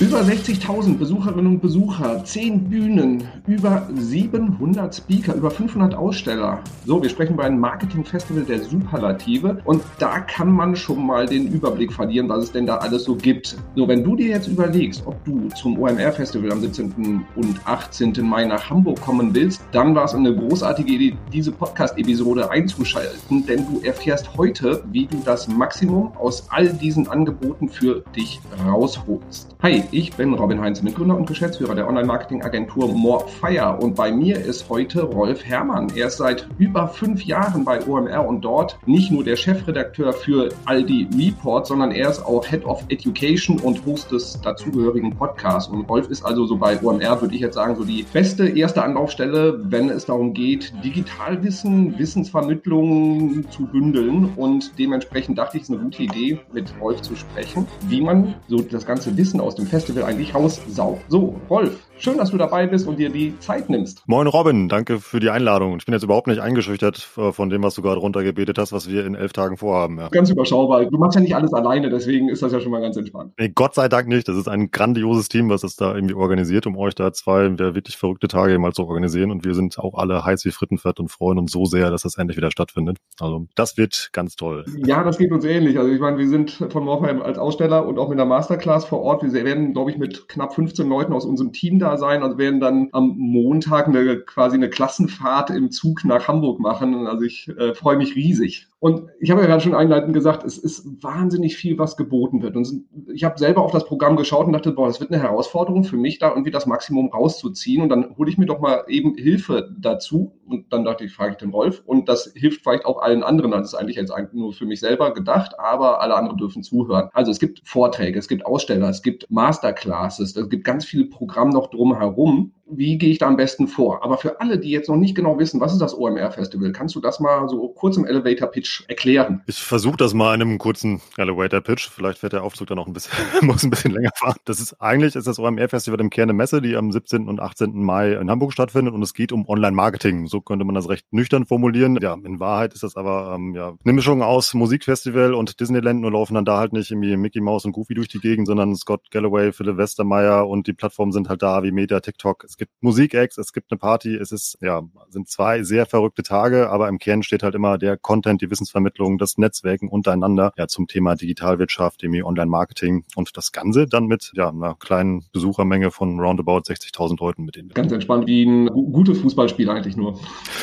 Über 0.00 0.20
60.000 0.20 0.96
Besucherinnen 0.96 1.54
und 1.54 1.60
Besucher, 1.60 2.22
10 2.24 2.70
Bühnen, 2.70 3.24
über 3.48 3.88
700 3.92 4.94
Speaker, 4.94 5.34
über 5.34 5.50
500 5.50 5.92
Aussteller. 5.92 6.60
So, 6.86 7.02
wir 7.02 7.08
sprechen 7.08 7.34
über 7.34 7.42
ein 7.42 7.58
Marketingfestival 7.58 8.44
der 8.44 8.62
Superlative 8.62 9.60
und 9.64 9.82
da 9.98 10.20
kann 10.20 10.52
man 10.52 10.76
schon 10.76 11.04
mal 11.04 11.26
den 11.26 11.48
Überblick 11.48 11.92
verlieren, 11.92 12.28
was 12.28 12.44
es 12.44 12.52
denn 12.52 12.64
da 12.64 12.76
alles 12.76 13.02
so 13.02 13.16
gibt. 13.16 13.56
So, 13.74 13.88
wenn 13.88 14.04
du 14.04 14.14
dir 14.14 14.28
jetzt 14.28 14.46
überlegst, 14.46 15.02
ob 15.04 15.16
du 15.24 15.48
zum 15.60 15.76
OMR-Festival 15.76 16.52
am 16.52 16.60
17. 16.60 17.24
und 17.34 17.60
18. 17.64 18.12
Mai 18.22 18.44
nach 18.44 18.70
Hamburg 18.70 19.00
kommen 19.00 19.34
willst, 19.34 19.60
dann 19.72 19.96
war 19.96 20.04
es 20.04 20.14
eine 20.14 20.32
großartige 20.32 20.92
Idee, 20.92 21.16
diese 21.32 21.50
Podcast-Episode 21.50 22.48
einzuschalten, 22.52 23.44
denn 23.46 23.66
du 23.66 23.80
erfährst 23.80 24.36
heute, 24.36 24.84
wie 24.92 25.06
du 25.06 25.20
das 25.24 25.48
Maximum 25.48 26.12
aus 26.18 26.46
all 26.50 26.68
diesen 26.68 27.08
Angeboten 27.08 27.68
für 27.68 28.04
dich 28.14 28.40
rausholst. 28.64 29.56
Hi, 29.60 29.82
ich 29.90 30.12
bin 30.12 30.34
Robin 30.34 30.60
Heinz, 30.60 30.82
Mitgründer 30.82 31.16
und 31.16 31.26
Geschäftsführer 31.26 31.74
der 31.74 31.88
Online-Marketing-Agentur 31.88 32.88
Morefire 32.88 33.78
und 33.80 33.94
bei 33.94 34.12
mir 34.12 34.38
ist 34.38 34.68
heute 34.68 35.02
Rolf 35.02 35.44
Herrmann. 35.44 35.88
Er 35.94 36.08
ist 36.08 36.18
seit 36.18 36.46
über 36.58 36.88
fünf 36.88 37.24
Jahren 37.24 37.64
bei 37.64 37.86
OMR 37.86 38.26
und 38.26 38.42
dort 38.42 38.78
nicht 38.86 39.10
nur 39.10 39.24
der 39.24 39.36
Chefredakteur 39.36 40.12
für 40.12 40.50
all 40.66 40.84
die 40.84 41.08
Reports, 41.16 41.70
sondern 41.70 41.92
er 41.92 42.10
ist 42.10 42.24
auch 42.24 42.44
Head 42.44 42.64
of 42.66 42.84
Education 42.88 43.58
und 43.60 43.84
Host 43.86 44.12
des 44.12 44.38
dazugehörigen 44.42 45.16
Podcasts. 45.16 45.72
Und 45.72 45.88
Rolf 45.88 46.08
ist 46.10 46.22
also 46.24 46.44
so 46.46 46.56
bei 46.56 46.80
OMR, 46.82 47.20
würde 47.22 47.34
ich 47.34 47.40
jetzt 47.40 47.54
sagen, 47.54 47.74
so 47.76 47.84
die 47.84 48.04
beste 48.12 48.48
erste 48.48 48.82
Anlaufstelle, 48.82 49.58
wenn 49.70 49.88
es 49.88 50.04
darum 50.04 50.34
geht, 50.34 50.72
Digitalwissen, 50.84 51.98
Wissensvermittlung 51.98 53.48
zu 53.50 53.66
bündeln. 53.66 54.32
Und 54.36 54.78
dementsprechend 54.78 55.38
dachte 55.38 55.56
ich, 55.56 55.62
es 55.62 55.68
ist 55.70 55.74
eine 55.74 55.84
gute 55.84 56.02
Idee, 56.02 56.38
mit 56.52 56.72
Rolf 56.80 57.00
zu 57.00 57.16
sprechen, 57.16 57.66
wie 57.88 58.02
man 58.02 58.34
so 58.48 58.58
das 58.58 58.84
ganze 58.84 59.16
Wissen 59.16 59.40
aus 59.40 59.54
dem 59.54 59.66
Fest 59.66 59.77
Festival 59.78 60.02
eigentlich 60.02 60.34
raussaugt. 60.34 61.02
So, 61.08 61.36
Rolf, 61.48 61.76
Schön, 62.00 62.16
dass 62.16 62.30
du 62.30 62.38
dabei 62.38 62.68
bist 62.68 62.86
und 62.86 63.00
dir 63.00 63.10
die 63.10 63.36
Zeit 63.40 63.68
nimmst. 63.68 64.04
Moin 64.06 64.28
Robin, 64.28 64.68
danke 64.68 65.00
für 65.00 65.18
die 65.18 65.30
Einladung. 65.30 65.76
Ich 65.78 65.84
bin 65.84 65.92
jetzt 65.92 66.04
überhaupt 66.04 66.28
nicht 66.28 66.40
eingeschüchtert 66.40 67.08
äh, 67.16 67.32
von 67.32 67.50
dem, 67.50 67.64
was 67.64 67.74
du 67.74 67.82
gerade 67.82 68.00
runtergebetet 68.00 68.56
hast, 68.56 68.72
was 68.72 68.88
wir 68.88 69.04
in 69.04 69.16
elf 69.16 69.32
Tagen 69.32 69.56
vorhaben. 69.56 69.98
Ja. 69.98 70.08
Ganz 70.08 70.30
überschaubar. 70.30 70.84
Du 70.84 70.96
machst 70.96 71.16
ja 71.16 71.20
nicht 71.20 71.34
alles 71.34 71.52
alleine, 71.52 71.90
deswegen 71.90 72.28
ist 72.28 72.40
das 72.40 72.52
ja 72.52 72.60
schon 72.60 72.70
mal 72.70 72.80
ganz 72.80 72.96
entspannt. 72.96 73.32
Nee, 73.36 73.50
Gott 73.52 73.74
sei 73.74 73.88
Dank 73.88 74.06
nicht. 74.06 74.28
Das 74.28 74.36
ist 74.36 74.46
ein 74.46 74.70
grandioses 74.70 75.28
Team, 75.28 75.50
was 75.50 75.64
es 75.64 75.74
da 75.74 75.92
irgendwie 75.92 76.14
organisiert, 76.14 76.68
um 76.68 76.76
euch 76.76 76.94
da 76.94 77.12
zwei 77.12 77.58
wirklich 77.58 77.96
verrückte 77.96 78.28
Tage 78.28 78.56
mal 78.60 78.72
zu 78.72 78.86
organisieren. 78.86 79.32
Und 79.32 79.44
wir 79.44 79.54
sind 79.54 79.76
auch 79.80 79.94
alle 79.98 80.24
heiß 80.24 80.44
wie 80.44 80.52
Frittenfett 80.52 81.00
und 81.00 81.10
freuen 81.10 81.38
uns 81.38 81.50
so 81.50 81.64
sehr, 81.64 81.90
dass 81.90 82.02
das 82.02 82.16
endlich 82.16 82.36
wieder 82.36 82.52
stattfindet. 82.52 82.98
Also 83.18 83.48
das 83.56 83.76
wird 83.76 84.10
ganz 84.12 84.36
toll. 84.36 84.64
Ja, 84.86 85.02
das 85.02 85.18
geht 85.18 85.32
uns 85.32 85.44
ähnlich. 85.44 85.78
Also 85.78 85.90
ich 85.90 86.00
meine, 86.00 86.16
wir 86.16 86.28
sind 86.28 86.64
von 86.70 86.84
Morpheim 86.84 87.22
als 87.22 87.38
Aussteller 87.38 87.86
und 87.86 87.98
auch 87.98 88.08
mit 88.08 88.18
der 88.18 88.26
Masterclass 88.26 88.84
vor 88.84 89.00
Ort. 89.00 89.24
Wir 89.24 89.44
werden, 89.44 89.72
glaube 89.72 89.90
ich, 89.90 89.98
mit 89.98 90.28
knapp 90.28 90.54
15 90.54 90.88
Leuten 90.88 91.12
aus 91.12 91.24
unserem 91.24 91.52
Team 91.52 91.80
da 91.80 91.87
sein. 91.96 92.22
Also 92.22 92.38
werden 92.38 92.60
da 92.60 92.68
dann 92.68 92.88
am 92.92 93.14
Montag 93.16 93.88
eine, 93.88 94.20
quasi 94.20 94.56
eine 94.56 94.70
Klassenfahrt 94.70 95.50
im 95.50 95.70
Zug 95.70 96.04
nach 96.04 96.28
Hamburg 96.28 96.60
machen. 96.60 97.06
Also 97.06 97.24
ich 97.24 97.48
äh, 97.48 97.74
freue 97.74 97.96
mich 97.96 98.14
riesig. 98.14 98.68
Und 98.80 99.08
ich 99.18 99.32
habe 99.32 99.40
ja 99.40 99.48
gerade 99.48 99.60
schon 99.60 99.74
einleitend 99.74 100.12
gesagt, 100.12 100.44
es 100.44 100.56
ist 100.56 101.02
wahnsinnig 101.02 101.56
viel, 101.56 101.78
was 101.78 101.96
geboten 101.96 102.42
wird. 102.42 102.54
Und 102.54 102.84
ich 103.12 103.24
habe 103.24 103.36
selber 103.36 103.62
auf 103.62 103.72
das 103.72 103.84
Programm 103.84 104.16
geschaut 104.16 104.46
und 104.46 104.52
dachte, 104.52 104.70
boah, 104.70 104.86
das 104.86 105.00
wird 105.00 105.10
eine 105.10 105.20
Herausforderung 105.20 105.82
für 105.82 105.96
mich, 105.96 106.20
da 106.20 106.30
irgendwie 106.30 106.52
das 106.52 106.66
Maximum 106.66 107.08
rauszuziehen. 107.08 107.82
Und 107.82 107.88
dann 107.88 108.16
hole 108.16 108.30
ich 108.30 108.38
mir 108.38 108.46
doch 108.46 108.60
mal 108.60 108.84
eben 108.86 109.16
Hilfe 109.16 109.74
dazu. 109.80 110.38
Und 110.46 110.72
dann 110.72 110.84
dachte 110.84 111.04
ich, 111.04 111.12
frage 111.12 111.32
ich 111.32 111.38
den 111.38 111.50
Rolf. 111.50 111.82
Und 111.86 112.08
das 112.08 112.32
hilft 112.36 112.62
vielleicht 112.62 112.84
auch 112.84 113.02
allen 113.02 113.24
anderen. 113.24 113.50
Das 113.50 113.66
ist 113.66 113.74
eigentlich 113.74 113.96
jetzt 113.96 114.12
nur 114.32 114.52
für 114.52 114.66
mich 114.66 114.78
selber 114.78 115.12
gedacht, 115.12 115.58
aber 115.58 116.00
alle 116.00 116.14
anderen 116.14 116.38
dürfen 116.38 116.62
zuhören. 116.62 117.08
Also 117.14 117.32
es 117.32 117.40
gibt 117.40 117.62
Vorträge, 117.64 118.16
es 118.16 118.28
gibt 118.28 118.46
Aussteller, 118.46 118.88
es 118.88 119.02
gibt 119.02 119.28
Masterclasses, 119.28 120.36
es 120.36 120.48
gibt 120.48 120.64
ganz 120.64 120.84
viele 120.84 121.06
Programme 121.06 121.50
noch 121.50 121.68
drumherum 121.70 122.52
wie 122.70 122.98
gehe 122.98 123.10
ich 123.10 123.18
da 123.18 123.26
am 123.26 123.36
besten 123.36 123.68
vor? 123.68 124.02
Aber 124.02 124.18
für 124.18 124.40
alle, 124.40 124.58
die 124.58 124.70
jetzt 124.70 124.88
noch 124.88 124.96
nicht 124.96 125.14
genau 125.14 125.38
wissen, 125.38 125.60
was 125.60 125.72
ist 125.72 125.80
das 125.80 125.96
OMR-Festival, 125.96 126.72
kannst 126.72 126.94
du 126.94 127.00
das 127.00 127.20
mal 127.20 127.48
so 127.48 127.68
kurz 127.68 127.96
im 127.96 128.04
Elevator-Pitch 128.04 128.84
erklären? 128.88 129.42
Ich 129.46 129.60
versuche 129.60 129.96
das 129.96 130.14
mal 130.14 130.34
in 130.34 130.42
einem 130.42 130.58
kurzen 130.58 131.00
Elevator-Pitch. 131.16 131.88
Vielleicht 131.88 132.18
fährt 132.18 132.32
der 132.32 132.44
Aufzug 132.44 132.68
dann 132.68 132.76
noch 132.76 132.86
ein 132.86 132.92
bisschen, 132.92 133.12
muss 133.42 133.64
ein 133.64 133.70
bisschen 133.70 133.92
länger 133.92 134.10
fahren. 134.14 134.36
Das 134.44 134.60
ist 134.60 134.80
eigentlich 134.80 135.16
ist 135.16 135.26
das 135.26 135.38
OMR-Festival 135.38 136.00
im 136.00 136.10
Kern 136.10 136.28
eine 136.28 136.34
Messe, 136.34 136.60
die 136.60 136.76
am 136.76 136.92
17. 136.92 137.28
und 137.28 137.40
18. 137.40 137.72
Mai 137.72 138.12
in 138.12 138.30
Hamburg 138.30 138.52
stattfindet 138.52 138.94
und 138.94 139.02
es 139.02 139.14
geht 139.14 139.32
um 139.32 139.48
Online-Marketing. 139.48 140.26
So 140.26 140.40
könnte 140.40 140.64
man 140.64 140.74
das 140.74 140.88
recht 140.88 141.06
nüchtern 141.12 141.46
formulieren. 141.46 141.98
Ja, 142.00 142.14
in 142.14 142.40
Wahrheit 142.40 142.74
ist 142.74 142.82
das 142.82 142.96
aber 142.96 143.34
ähm, 143.34 143.54
ja 143.54 143.74
eine 143.84 143.92
Mischung 143.92 144.22
aus 144.22 144.54
Musikfestival 144.54 145.34
und 145.34 145.60
Disneyland. 145.60 146.00
Nur 146.00 146.12
laufen 146.12 146.34
dann 146.34 146.44
da 146.44 146.58
halt 146.58 146.72
nicht 146.72 146.90
irgendwie 146.90 147.16
Mickey 147.16 147.40
Mouse 147.40 147.64
und 147.64 147.72
Goofy 147.72 147.94
durch 147.94 148.08
die 148.08 148.20
Gegend, 148.20 148.46
sondern 148.46 148.76
Scott 148.76 149.10
Galloway, 149.10 149.52
Philipp 149.52 149.76
Westermeier 149.76 150.46
und 150.46 150.66
die 150.66 150.72
Plattformen 150.72 151.12
sind 151.12 151.28
halt 151.28 151.42
da 151.42 151.62
wie 151.62 151.72
Meta, 151.72 152.00
TikTok. 152.00 152.44
Es 152.58 152.66
gibt 152.66 152.82
Musikacts, 152.82 153.38
es 153.38 153.52
gibt 153.52 153.70
eine 153.70 153.78
Party, 153.78 154.16
es 154.16 154.32
ist, 154.32 154.58
ja, 154.60 154.82
sind 155.10 155.28
zwei 155.28 155.62
sehr 155.62 155.86
verrückte 155.86 156.24
Tage, 156.24 156.70
aber 156.70 156.88
im 156.88 156.98
Kern 156.98 157.22
steht 157.22 157.44
halt 157.44 157.54
immer 157.54 157.78
der 157.78 157.96
Content, 157.96 158.42
die 158.42 158.50
Wissensvermittlung, 158.50 159.16
das 159.16 159.38
Netzwerken 159.38 159.88
untereinander, 159.88 160.52
ja, 160.58 160.66
zum 160.66 160.88
Thema 160.88 161.14
Digitalwirtschaft, 161.14 162.02
dem 162.02 162.14
Online-Marketing 162.14 163.04
und 163.14 163.36
das 163.36 163.52
Ganze 163.52 163.86
dann 163.86 164.06
mit, 164.06 164.32
ja, 164.34 164.48
einer 164.48 164.74
kleinen 164.74 165.24
Besuchermenge 165.30 165.92
von 165.92 166.18
roundabout 166.18 166.62
60.000 166.62 167.20
Leuten 167.20 167.44
mit 167.44 167.54
denen. 167.54 167.68
Ganz 167.68 167.92
entspannt, 167.92 168.26
wie 168.26 168.42
ein 168.42 168.66
gutes 168.66 169.20
Fußballspiel 169.20 169.70
eigentlich 169.70 169.96
nur. 169.96 170.18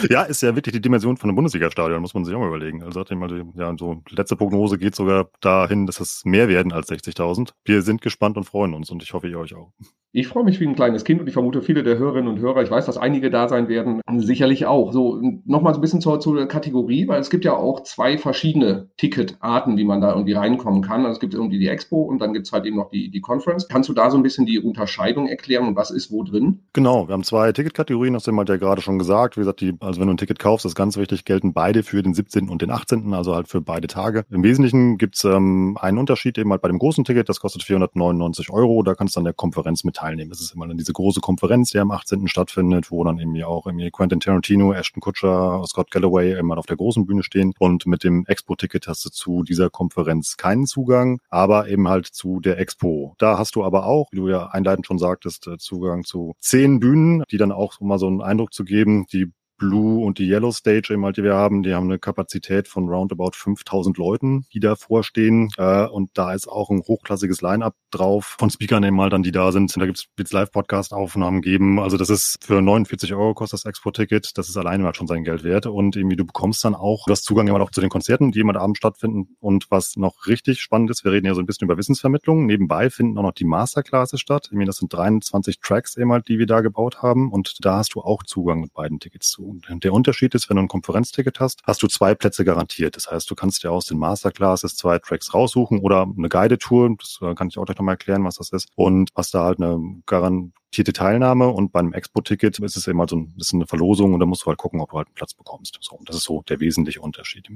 Ja, 0.10 0.24
ist 0.24 0.42
ja 0.42 0.54
wirklich 0.54 0.74
die 0.74 0.82
Dimension 0.82 1.16
von 1.16 1.30
einem 1.30 1.38
Bundesliga-Stadion, 1.38 2.02
muss 2.02 2.14
man 2.14 2.26
sich 2.26 2.36
auch 2.36 2.40
mal 2.40 2.50
überlegen. 2.50 2.84
Also 2.84 3.04
ich 3.04 3.12
mal, 3.12 3.46
ja, 3.56 3.74
so 3.80 4.04
letzte 4.10 4.36
Prognose 4.36 4.78
geht 4.78 4.96
sogar 4.96 5.30
dahin, 5.40 5.86
dass 5.86 6.02
es 6.02 6.24
mehr 6.26 6.50
werden 6.50 6.74
als 6.74 6.90
60.000. 6.90 7.52
Wir 7.64 7.82
sind 7.84 8.02
gespannt 8.02 8.36
und 8.36 8.44
freuen 8.44 8.74
uns 8.74 8.90
und 8.90 9.02
ich 9.02 9.14
hoffe, 9.14 9.30
ihr 9.30 9.40
euch 9.40 9.56
auch. 9.56 9.72
Ich 10.18 10.30
freue 10.30 10.46
mich 10.46 10.62
wie 10.62 10.66
ein 10.66 10.76
kleines 10.76 11.04
Kind 11.04 11.20
und 11.20 11.28
ich 11.28 11.34
vermute, 11.34 11.62
viele 11.62 11.84
der 11.84 11.98
Hörerinnen 11.98 12.30
und 12.30 12.40
Hörer, 12.40 12.64
ich 12.64 12.72
weiß, 12.72 12.86
dass 12.86 12.98
einige 12.98 13.30
da 13.30 13.50
sein 13.50 13.68
werden, 13.68 14.00
sicherlich 14.16 14.66
auch. 14.66 14.94
So, 14.94 15.20
nochmal 15.44 15.74
so 15.74 15.80
ein 15.80 15.82
bisschen 15.82 16.00
zur, 16.00 16.22
zur 16.22 16.46
Kategorie, 16.46 17.10
weil 17.10 17.20
es 17.20 17.30
gibt 17.30 17.44
ja 17.44 17.54
auch 17.54 17.84
zwei 17.84 18.18
verschiedene 18.18 18.88
Ticketarten, 18.96 19.76
wie 19.76 19.84
man 19.84 20.00
da 20.00 20.14
irgendwie 20.14 20.32
reinkommen 20.32 20.82
kann. 20.82 21.02
Also 21.02 21.16
es 21.16 21.20
gibt 21.20 21.34
irgendwie 21.34 21.60
die 21.60 21.68
Expo 21.68 22.04
und 22.04 22.20
dann 22.20 22.32
gibt 22.32 22.48
es 22.48 22.54
halt 22.54 22.66
eben 22.66 22.78
noch 22.78 22.92
die, 22.92 23.12
die 23.12 23.20
Conference. 23.20 23.68
Kannst 23.68 23.90
du 23.90 23.94
da 23.94 24.10
so 24.10 24.16
ein 24.16 24.24
bisschen 24.24 24.46
die 24.46 24.58
Unterscheidung 24.58 25.28
erklären 25.28 25.68
und 25.68 25.76
was 25.76 25.92
ist 25.92 26.14
wo 26.14 26.24
drin? 26.24 26.62
Genau, 26.72 27.10
wir 27.10 27.14
haben 27.14 27.26
zwei 27.26 27.52
Ticketkategorien, 27.52 28.14
das 28.14 28.26
wir 28.26 28.46
ja 28.48 28.56
gerade 28.56 28.82
schon 28.82 28.98
gesagt. 28.98 29.36
Wie 29.36 29.42
gesagt, 29.42 29.60
die, 29.60 29.74
also 29.82 30.00
wenn 30.00 30.08
du 30.08 30.14
ein 30.14 30.18
Ticket 30.18 30.40
kaufst, 30.40 30.66
ist 30.66 30.76
ganz 30.76 30.96
wichtig, 30.96 31.26
gelten 31.26 31.52
beide 31.52 31.84
für 31.84 32.02
den 32.02 32.14
17. 32.14 32.48
und 32.48 32.62
den 32.62 32.72
18., 32.72 33.14
also 33.14 33.36
halt 33.36 33.50
für 33.50 33.60
beide 33.60 33.88
Tage. 33.88 34.24
Im 34.32 34.44
Wesentlichen 34.44 34.98
gibt 34.98 35.18
es 35.18 35.26
ähm, 35.26 35.78
einen 35.82 35.98
Unterschied 35.98 36.38
eben 36.38 36.52
halt 36.52 36.62
bei 36.62 36.70
dem 36.70 36.80
großen 36.80 37.04
Ticket, 37.04 37.28
das 37.28 37.42
kostet 37.42 37.64
499 37.64 38.50
Euro, 38.50 38.82
da 38.82 38.96
kannst 38.96 39.18
du 39.18 39.20
an 39.20 39.26
der 39.26 39.34
Konferenz 39.34 39.84
mitteilen 39.84 40.05
teilnehmen. 40.06 40.32
Es 40.32 40.42
ist 40.42 40.54
immer 40.54 40.68
dann 40.68 40.78
diese 40.78 40.94
große 40.94 41.20
Konferenz, 41.20 41.72
die 41.72 41.80
am 41.80 41.92
18. 41.92 42.28
stattfindet, 42.28 42.92
wo 42.92 43.04
dann 43.04 43.18
irgendwie 43.18 43.44
auch 43.44 43.66
irgendwie 43.66 43.90
Quentin 43.90 44.20
Tarantino, 44.20 44.74
Ashton 44.74 45.02
Kutcher, 45.02 45.64
Scott 45.68 45.92
Galloway 45.92 46.38
immer 46.38 46.58
auf 46.58 46.66
der 46.66 46.78
großen 46.78 47.06
Bühne 47.06 47.24
stehen. 47.24 47.54
Und 47.60 47.86
mit 47.86 48.04
dem 48.04 48.26
Expo-Ticket 48.28 48.88
hast 48.88 49.06
du 49.06 49.10
zu 49.10 49.44
dieser 49.44 49.70
Konferenz 49.70 50.38
keinen 50.38 50.66
Zugang, 50.66 51.20
aber 51.30 51.68
eben 51.68 51.88
halt 51.88 52.06
zu 52.08 52.40
der 52.40 52.60
Expo. 52.60 53.16
Da 53.18 53.38
hast 53.38 53.56
du 53.56 53.64
aber 53.64 53.86
auch, 53.86 54.12
wie 54.12 54.18
du 54.18 54.30
ja 54.30 54.48
einleitend 54.48 54.86
schon 54.86 55.00
sagtest, 55.00 55.48
äh, 55.48 55.58
Zugang 55.58 56.04
zu 56.04 56.36
zehn 56.40 56.80
Bühnen, 56.80 57.24
die 57.32 57.38
dann 57.38 57.52
auch, 57.52 57.80
um 57.80 57.88
mal 57.88 58.00
so 58.00 58.08
einen 58.08 58.22
Eindruck 58.22 58.54
zu 58.54 58.64
geben, 58.64 59.06
die 59.12 59.32
Blue 59.58 60.06
und 60.06 60.20
die 60.20 60.28
Yellow 60.28 60.52
Stage, 60.52 60.94
eben 60.94 61.06
halt, 61.06 61.18
die 61.18 61.24
wir 61.24 61.36
haben, 61.36 61.64
die 61.64 61.74
haben 61.74 61.86
eine 61.86 62.00
Kapazität 62.00 62.68
von 62.68 62.90
roundabout 62.90 63.32
5000 63.34 63.98
Leuten, 63.98 64.46
die 64.54 64.60
davor 64.60 65.04
stehen. 65.04 65.50
Äh, 65.58 65.88
und 65.88 66.12
da 66.14 66.34
ist 66.34 66.48
auch 66.48 66.70
ein 66.70 66.82
hochklassiges 66.82 67.42
Line-Up 67.42 67.76
drauf 67.92 68.36
von 68.38 68.50
Speakern 68.50 68.84
eben 68.84 68.96
mal 68.96 69.10
dann, 69.10 69.24
die 69.24 69.32
da 69.32 69.52
sind. 69.52 69.76
Da 69.76 69.86
gibt 69.86 70.06
es 70.18 70.32
Live-Podcast-Aufnahmen 70.32 71.42
geben. 71.42 71.80
Also 71.80 71.98
das 71.98 72.10
ist 72.10 72.38
für 72.44 72.62
49 72.62 73.14
Euro 73.14 73.34
kostet 73.34 73.60
das 73.60 73.66
Expo-Ticket. 73.66 74.32
Das 74.36 74.50
ist 74.50 74.58
alleine 74.58 74.84
mal 74.84 74.96
schon 74.96 75.08
sein 75.08 75.24
Geld 75.24 75.44
wert. 75.44 75.66
Und 75.66 75.96
irgendwie 75.96 76.16
du 76.16 76.26
bekommst 76.26 76.64
dann 76.66 76.76
auch 76.76 77.06
das 77.08 77.24
Zugang 77.24 77.48
immer 77.48 77.62
auch 77.62 77.72
zu 77.72 77.82
den 77.82 77.90
Konzerten, 77.90 78.32
die 78.32 78.40
immer 78.40 78.56
Abend 78.56 78.78
stattfinden. 78.78 79.36
Und 79.40 79.70
was 79.70 79.96
noch 79.96 80.28
richtig 80.28 80.62
spannend 80.62 80.90
ist, 80.92 81.04
wir 81.04 81.12
reden 81.12 81.28
ja 81.28 81.34
so 81.34 81.42
ein 81.42 81.46
bisschen 81.46 81.66
über 81.66 81.78
Wissensvermittlung. 81.78 82.46
Nebenbei 82.46 82.90
finden 82.90 83.18
auch 83.18 83.24
noch 83.24 83.34
die 83.34 83.46
Masterclasses 83.46 84.20
statt. 84.20 84.50
Meine, 84.52 84.66
das 84.66 84.78
sind 84.78 84.94
23 84.94 85.60
Tracks 85.60 85.98
eben 85.98 86.12
halt, 86.12 86.28
die 86.28 86.40
wir 86.40 86.46
da 86.46 86.62
gebaut 86.62 87.02
haben. 87.02 87.32
Und 87.32 87.66
da 87.66 87.78
hast 87.78 87.96
du 87.96 88.02
auch 88.02 88.24
Zugang 88.24 88.62
mit 88.62 88.74
beiden 88.74 89.00
Tickets 89.00 89.30
zu. 89.30 89.45
Der 89.70 89.94
Unterschied 89.94 90.36
ist, 90.36 90.50
wenn 90.50 90.58
du 90.58 90.64
ein 90.64 90.68
Konferenzticket 90.68 91.40
hast, 91.40 91.62
hast 91.66 91.82
du 91.84 91.88
zwei 91.88 92.16
Plätze 92.16 92.46
garantiert. 92.46 92.96
Das 92.96 93.10
heißt, 93.10 93.30
du 93.30 93.36
kannst 93.36 93.64
dir 93.64 93.72
aus 93.72 93.86
den 93.86 93.98
Masterclasses 93.98 94.76
zwei 94.76 95.00
Tracks 95.00 95.34
raussuchen 95.34 95.80
oder 95.80 96.04
eine 96.18 96.30
Guided-Tour. 96.30 96.96
Das 96.98 97.20
äh, 97.22 97.34
kann 97.36 97.48
ich 97.48 97.58
auch 97.58 97.66
gleich 97.66 97.78
nochmal 97.78 97.94
erklären, 97.94 98.24
was 98.24 98.36
das 98.36 98.52
ist. 98.52 98.70
Und 98.76 99.10
hast 99.16 99.34
da 99.34 99.44
halt 99.44 99.62
eine 99.62 100.02
garantierte 100.06 100.94
Teilnahme. 100.94 101.48
Und 101.48 101.72
beim 101.72 101.94
Expo-Ticket 101.94 102.60
ist 102.60 102.78
es 102.78 102.88
immer 102.88 103.08
so 103.08 103.16
ein 103.16 103.34
bisschen 103.36 103.60
eine 103.60 103.68
Verlosung 103.68 104.14
und 104.14 104.20
da 104.20 104.26
musst 104.26 104.44
du 104.44 104.48
halt 104.48 104.58
gucken, 104.58 104.82
ob 104.82 104.92
du 104.92 104.98
halt 104.98 105.08
einen 105.08 105.16
Platz 105.16 105.34
bekommst. 105.34 105.78
So, 105.82 105.96
und 105.96 106.10
das 106.10 106.18
ist 106.18 106.24
so 106.24 106.44
der 106.48 106.60
wesentliche 106.60 107.02
Unterschied. 107.02 107.50